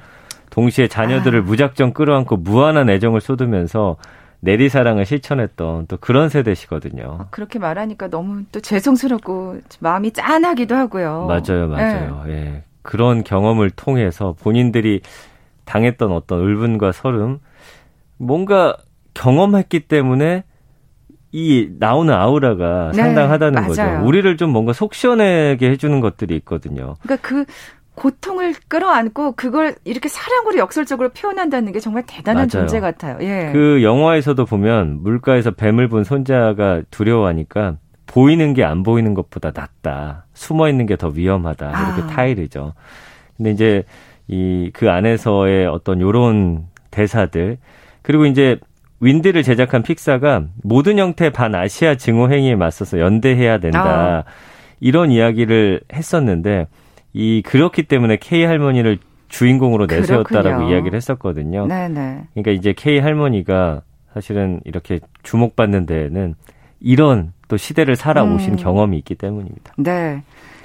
동시에 0.49 0.87
자녀들을 0.87 1.39
아. 1.39 1.43
무작정 1.43 1.91
끌어안고 1.91 2.37
무한한 2.37 2.89
애정을 2.89 3.19
쏟으면서 3.19 3.97
내리사랑을 4.41 5.05
실천했던 5.05 5.87
또 5.87 5.97
그런 5.97 6.29
세대시거든요. 6.29 7.17
아, 7.19 7.27
그렇게 7.29 7.59
말하니까 7.59 8.07
너무 8.09 8.43
또 8.51 8.59
죄송스럽고 8.59 9.59
마음이 9.79 10.11
짠하기도 10.11 10.75
하고요. 10.75 11.27
맞아요, 11.27 11.67
맞아요. 11.67 12.23
네. 12.25 12.33
예. 12.33 12.63
그런 12.81 13.23
경험을 13.23 13.69
통해서 13.69 14.35
본인들이 14.39 15.01
당했던 15.65 16.11
어떤 16.11 16.39
울분과 16.39 16.91
서름, 16.93 17.39
뭔가 18.17 18.77
경험했기 19.13 19.81
때문에 19.81 20.43
이 21.31 21.69
나오는 21.77 22.11
아우라가 22.11 22.91
네, 22.95 23.03
상당하다는 23.03 23.53
맞아요. 23.61 23.67
거죠. 23.67 24.07
우리를 24.07 24.37
좀 24.37 24.49
뭔가 24.49 24.73
속 24.73 24.95
시원하게 24.95 25.69
해주는 25.69 25.99
것들이 25.99 26.35
있거든요. 26.37 26.95
그러니까 27.01 27.27
그 27.27 27.45
고통을 27.95 28.53
끌어안고 28.67 29.33
그걸 29.33 29.75
이렇게 29.83 30.07
사랑으로 30.09 30.57
역설적으로 30.57 31.09
표현한다는 31.09 31.71
게 31.73 31.79
정말 31.79 32.03
대단한 32.07 32.47
맞아요. 32.51 32.67
존재 32.67 32.79
같아요. 32.79 33.17
예. 33.21 33.49
그 33.51 33.83
영화에서도 33.83 34.45
보면 34.45 34.99
물가에서 35.03 35.51
뱀을 35.51 35.89
본 35.89 36.03
손자가 36.03 36.81
두려워하니까 36.91 37.77
보이는 38.05 38.53
게 38.53 38.63
안 38.63 38.83
보이는 38.83 39.13
것보다 39.13 39.51
낫다. 39.53 40.25
숨어 40.33 40.69
있는 40.69 40.85
게 40.85 40.95
더 40.95 41.09
위험하다. 41.09 41.67
이렇게 41.69 42.01
아. 42.03 42.07
타이르죠. 42.07 42.73
근데 43.37 43.51
이제 43.51 43.83
이 44.27 44.71
그 44.73 44.89
안에서의 44.89 45.67
어떤 45.67 45.99
요런 46.01 46.65
대사들 46.91 47.57
그리고 48.01 48.25
이제 48.25 48.57
윈드를 49.01 49.43
제작한 49.43 49.81
픽사가 49.83 50.43
모든 50.63 50.97
형태 50.99 51.29
반 51.31 51.55
아시아 51.55 51.95
증오 51.95 52.29
행위에 52.31 52.55
맞서서 52.55 52.99
연대해야 52.99 53.59
된다. 53.59 53.83
아. 53.83 54.23
이런 54.79 55.11
이야기를 55.11 55.81
했었는데 55.93 56.67
이 57.13 57.41
그렇기 57.45 57.83
때문에 57.83 58.17
K 58.17 58.43
할머니를 58.45 58.99
주인공으로 59.29 59.85
내세웠다라고 59.87 60.43
그렇군요. 60.57 60.71
이야기를 60.71 60.95
했었거든요. 60.97 61.67
네네. 61.67 62.23
그러니까 62.33 62.51
이제 62.51 62.73
K 62.73 62.99
할머니가 62.99 63.81
사실은 64.13 64.59
이렇게 64.65 64.99
주목받는 65.23 65.85
데에는 65.85 66.35
이런 66.79 67.33
또 67.47 67.57
시대를 67.57 67.95
살아오신 67.95 68.53
음. 68.53 68.57
경험이 68.57 68.97
있기 68.99 69.15
때문입니다. 69.15 69.73
네. 69.77 70.23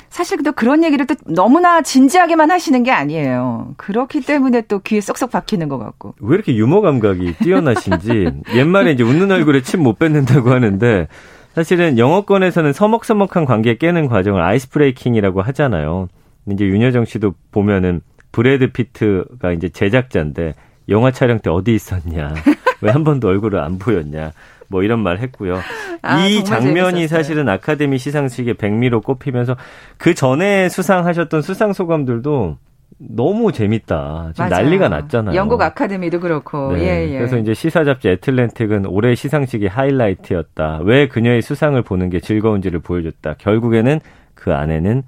사실 0.09 0.43
또 0.45 0.53
그런 0.53 0.85
얘기를 0.85 1.07
또 1.07 1.15
너무나 1.27 1.83
진지하게만 1.83 2.51
하시는 2.51 2.83
게 2.85 2.93
아니에요. 2.93 3.75
그렇기 3.77 4.21
때문에 4.21 4.61
또 4.63 4.79
귀에 4.79 5.01
쏙쏙 5.01 5.31
박히는 5.33 5.69
것 5.69 5.79
같고. 5.79 6.15
왜 6.21 6.35
이렇게 6.37 6.55
유머 6.55 6.83
감각이 6.83 7.35
뛰어나신지 7.43 8.31
옛말에 8.55 8.93
이제 8.93 9.03
웃는 9.03 9.31
얼굴에 9.33 9.63
침 9.63 9.83
못 9.83 9.99
뱉는다고 9.99 10.51
하는데 10.51 11.09
사실은 11.55 11.99
영어권에서는 11.99 12.73
서먹서먹한 12.73 13.45
관계 13.45 13.77
깨는 13.77 14.07
과정을 14.07 14.41
ice 14.43 14.71
breaking이라고 14.71 15.43
하잖아요. 15.43 16.09
이제 16.51 16.65
윤여정 16.67 17.05
씨도 17.05 17.35
보면은 17.51 18.01
브래드 18.33 18.73
피트가 18.73 19.53
이제 19.53 19.69
제작자인데 19.69 20.55
영화 20.89 21.11
촬영 21.11 21.39
때 21.39 21.51
어디 21.51 21.75
있었냐? 21.75 22.35
왜 22.83 22.91
한 22.91 23.03
번도 23.05 23.29
얼굴을 23.29 23.61
안 23.61 23.79
보였냐? 23.79 24.33
뭐 24.69 24.83
이런 24.83 25.01
말 25.01 25.19
했고요. 25.19 25.61
아, 26.03 26.27
이 26.27 26.45
장면이 26.45 26.93
재밌었어요. 26.97 27.07
사실은 27.09 27.49
아카데미 27.49 27.97
시상식의 27.99 28.55
백미로 28.55 29.01
꼽히면서 29.01 29.57
그 29.97 30.15
전에 30.15 30.69
수상하셨던 30.69 31.41
수상 31.43 31.73
소감들도 31.73 32.59
너무 32.99 33.53
재밌다. 33.53 34.33
지금 34.35 34.49
맞아요. 34.51 34.65
난리가 34.65 34.89
났잖아요. 34.89 35.35
영국 35.35 35.61
아카데미도 35.63 36.21
그렇고. 36.21 36.75
네. 36.75 36.83
예, 37.07 37.13
예. 37.15 37.19
그래서 37.19 37.39
이제 37.39 37.55
시사 37.55 37.85
잡지 37.85 38.09
애틀랜틱은 38.11 38.87
올해 38.87 39.15
시상식의 39.15 39.69
하이라이트였다. 39.69 40.81
왜 40.85 41.09
그녀의 41.09 41.41
수상을 41.43 41.81
보는 41.83 42.11
게 42.11 42.21
즐거운지를 42.21 42.81
보여줬다. 42.81 43.35
결국에는 43.39 44.01
그 44.35 44.53
안에는 44.55 45.03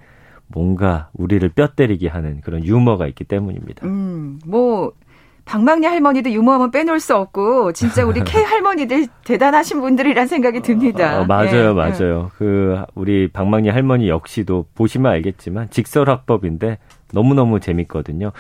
뭔가 0.49 1.09
우리를 1.15 1.49
뼈 1.51 1.69
때리게 1.69 2.09
하는 2.09 2.41
그런 2.41 2.65
유머가 2.65 3.07
있기 3.07 3.25
때문입니다. 3.25 3.87
음, 3.87 4.39
뭐 4.47 4.93
박막리 5.45 5.87
할머니도 5.87 6.31
유머하면 6.31 6.73
빼놓을 6.73 6.99
수 6.99 7.15
없고 7.17 7.73
진짜 7.73 8.05
우리 8.05 8.23
K 8.25 8.43
할머니들 8.43 9.07
대단하신 9.25 9.81
분들이란 9.81 10.27
생각이 10.27 10.61
듭니다. 10.61 11.21
어, 11.21 11.25
맞아요, 11.25 11.71
예, 11.71 11.73
맞아요. 11.73 12.31
예. 12.33 12.37
그 12.37 12.83
우리 12.95 13.29
박막리 13.29 13.69
할머니 13.69 14.09
역시도 14.09 14.67
보시면 14.75 15.11
알겠지만 15.13 15.71
직설화법인데 15.71 16.79
너무 17.13 17.35
너무 17.35 17.61
재밌거든요. 17.61 18.33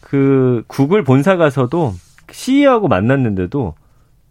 그 0.00 0.64
구글 0.66 1.04
본사 1.04 1.36
가서도 1.36 1.92
CEO하고 2.30 2.88
만났는데도 2.88 3.74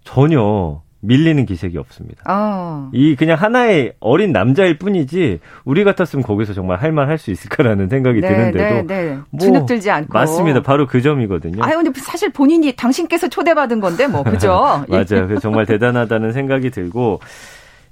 전혀 0.04 0.82
밀리는 1.02 1.46
기색이 1.46 1.78
없습니다. 1.78 2.24
어. 2.28 2.90
이 2.94 3.16
그냥 3.16 3.38
하나의 3.38 3.94
어린 4.00 4.32
남자일 4.32 4.78
뿐이지 4.80 5.40
우리 5.66 5.84
같았으면 5.84 6.24
거기서 6.24 6.54
정말 6.54 6.80
할 6.82 6.92
말 6.92 7.10
할 7.10 7.18
수 7.20 7.30
있을까라는 7.32 7.90
생각이 7.90 8.22
네, 8.22 8.28
드는데도 8.28 8.88
네, 8.88 9.04
네. 9.12 9.18
뭐 9.30 9.40
주눅들지 9.40 9.92
않고 9.92 10.14
맞습니다. 10.14 10.62
바로 10.62 10.88
그 10.88 11.02
점이거든요. 11.02 11.64
아유 11.64 11.76
근데 11.78 11.92
사실 12.00 12.32
본인이 12.32 12.76
당신께서 12.76 13.28
초대받은 13.28 13.80
건데 13.82 14.08
뭐 14.08 14.24
그죠? 14.24 14.84
맞아요. 14.90 15.38
정말 15.40 15.66
대단하다는 15.68 16.32
생각이 16.32 16.72
들고 16.72 17.20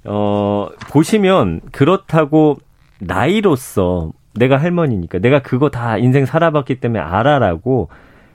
어 0.06 0.68
보시면 0.90 1.60
그렇다고 1.72 2.56
나이로서 2.98 4.10
내가 4.34 4.56
할머니니까 4.56 5.18
내가 5.18 5.40
그거 5.40 5.70
다 5.70 5.96
인생 5.98 6.26
살아봤기 6.26 6.80
때문에 6.80 7.00
알아라고 7.00 7.88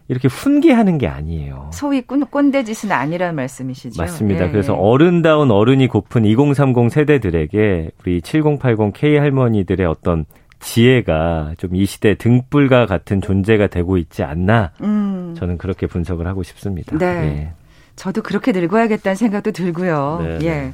이렇게 0.10 0.28
훈계하는 0.28 0.98
게 0.98 1.08
아니에요. 1.08 1.70
소위 1.72 2.02
꼰, 2.02 2.20
꼰대 2.22 2.64
짓은 2.64 2.92
아니라는 2.92 3.36
말씀이시죠. 3.36 4.02
맞습니다. 4.02 4.48
예, 4.48 4.52
그래서 4.52 4.74
예. 4.74 4.78
어른다운 4.78 5.52
어른이 5.52 5.88
고픈 5.88 6.26
2030 6.26 6.92
세대들에게 6.92 7.92
우리 8.02 8.22
7080 8.22 8.92
K 8.94 9.18
할머니들의 9.18 9.86
어떤 9.86 10.26
지혜가 10.60 11.54
좀 11.58 11.70
이 11.74 11.86
시대 11.86 12.16
등불과 12.16 12.88
같은 12.88 13.22
존재가 13.22 13.68
되고 13.68 13.98
있지 13.98 14.24
않나 14.24 14.72
음. 14.82 15.36
저는 15.38 15.58
그렇게 15.58 15.88
분석을 15.88 16.28
하고 16.28 16.44
싶습니다. 16.44 16.98
네. 16.98 17.06
예. 17.06 17.54
저도 17.96 18.22
그렇게 18.22 18.52
늙어야겠다는 18.52 19.16
생각도 19.16 19.52
들고요. 19.52 20.20
네, 20.24 20.40
예. 20.42 20.50
네. 20.50 20.74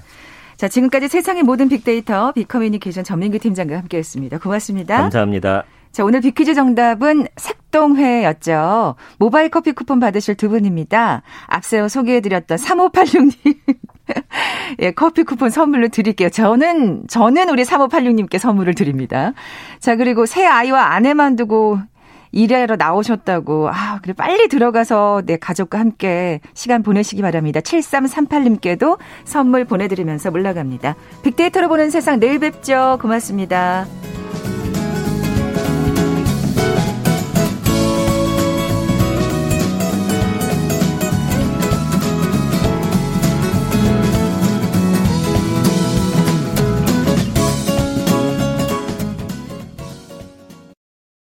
자, 0.55 0.69
지금까지 0.69 1.09
세상의 1.09 1.43
모든 1.43 1.67
빅데이터 1.67 2.31
빅커뮤니케이션 2.31 3.03
전민규 3.03 3.39
팀장과 3.39 3.77
함께했습니다. 3.77 4.39
고맙습니다. 4.39 4.97
감사합니다. 4.97 5.65
자, 5.95 6.03
오늘 6.03 6.19
비퀴즈 6.19 6.55
정답은 6.55 7.25
색동회였죠. 7.37 8.95
모바일 9.17 9.47
커피 9.47 9.71
쿠폰 9.71 10.01
받으실 10.01 10.35
두 10.35 10.49
분입니다. 10.49 11.21
앞서 11.47 11.87
소개해드렸던 11.87 12.57
3586님. 12.57 13.55
예, 14.81 14.91
커피 14.91 15.23
쿠폰 15.23 15.49
선물로 15.49 15.87
드릴게요. 15.87 16.27
저는, 16.27 17.07
저는 17.07 17.49
우리 17.49 17.63
3586님께 17.63 18.39
선물을 18.39 18.73
드립니다. 18.73 19.31
자, 19.79 19.95
그리고 19.95 20.25
새 20.25 20.45
아이와 20.45 20.95
아내만 20.95 21.37
두고 21.37 21.79
일하러 22.33 22.75
나오셨다고. 22.75 23.69
아, 23.69 23.99
그래 24.01 24.11
빨리 24.11 24.49
들어가서 24.49 25.21
내 25.25 25.37
가족과 25.37 25.79
함께 25.79 26.41
시간 26.53 26.83
보내시기 26.83 27.21
바랍니다. 27.21 27.61
7338님께도 27.61 28.99
선물 29.23 29.63
보내드리면서 29.63 30.29
물러갑니다. 30.29 30.97
빅데이터로 31.23 31.69
보는 31.69 31.89
세상 31.89 32.19
내일 32.19 32.39
뵙죠. 32.39 32.97
고맙습니다. 33.01 33.85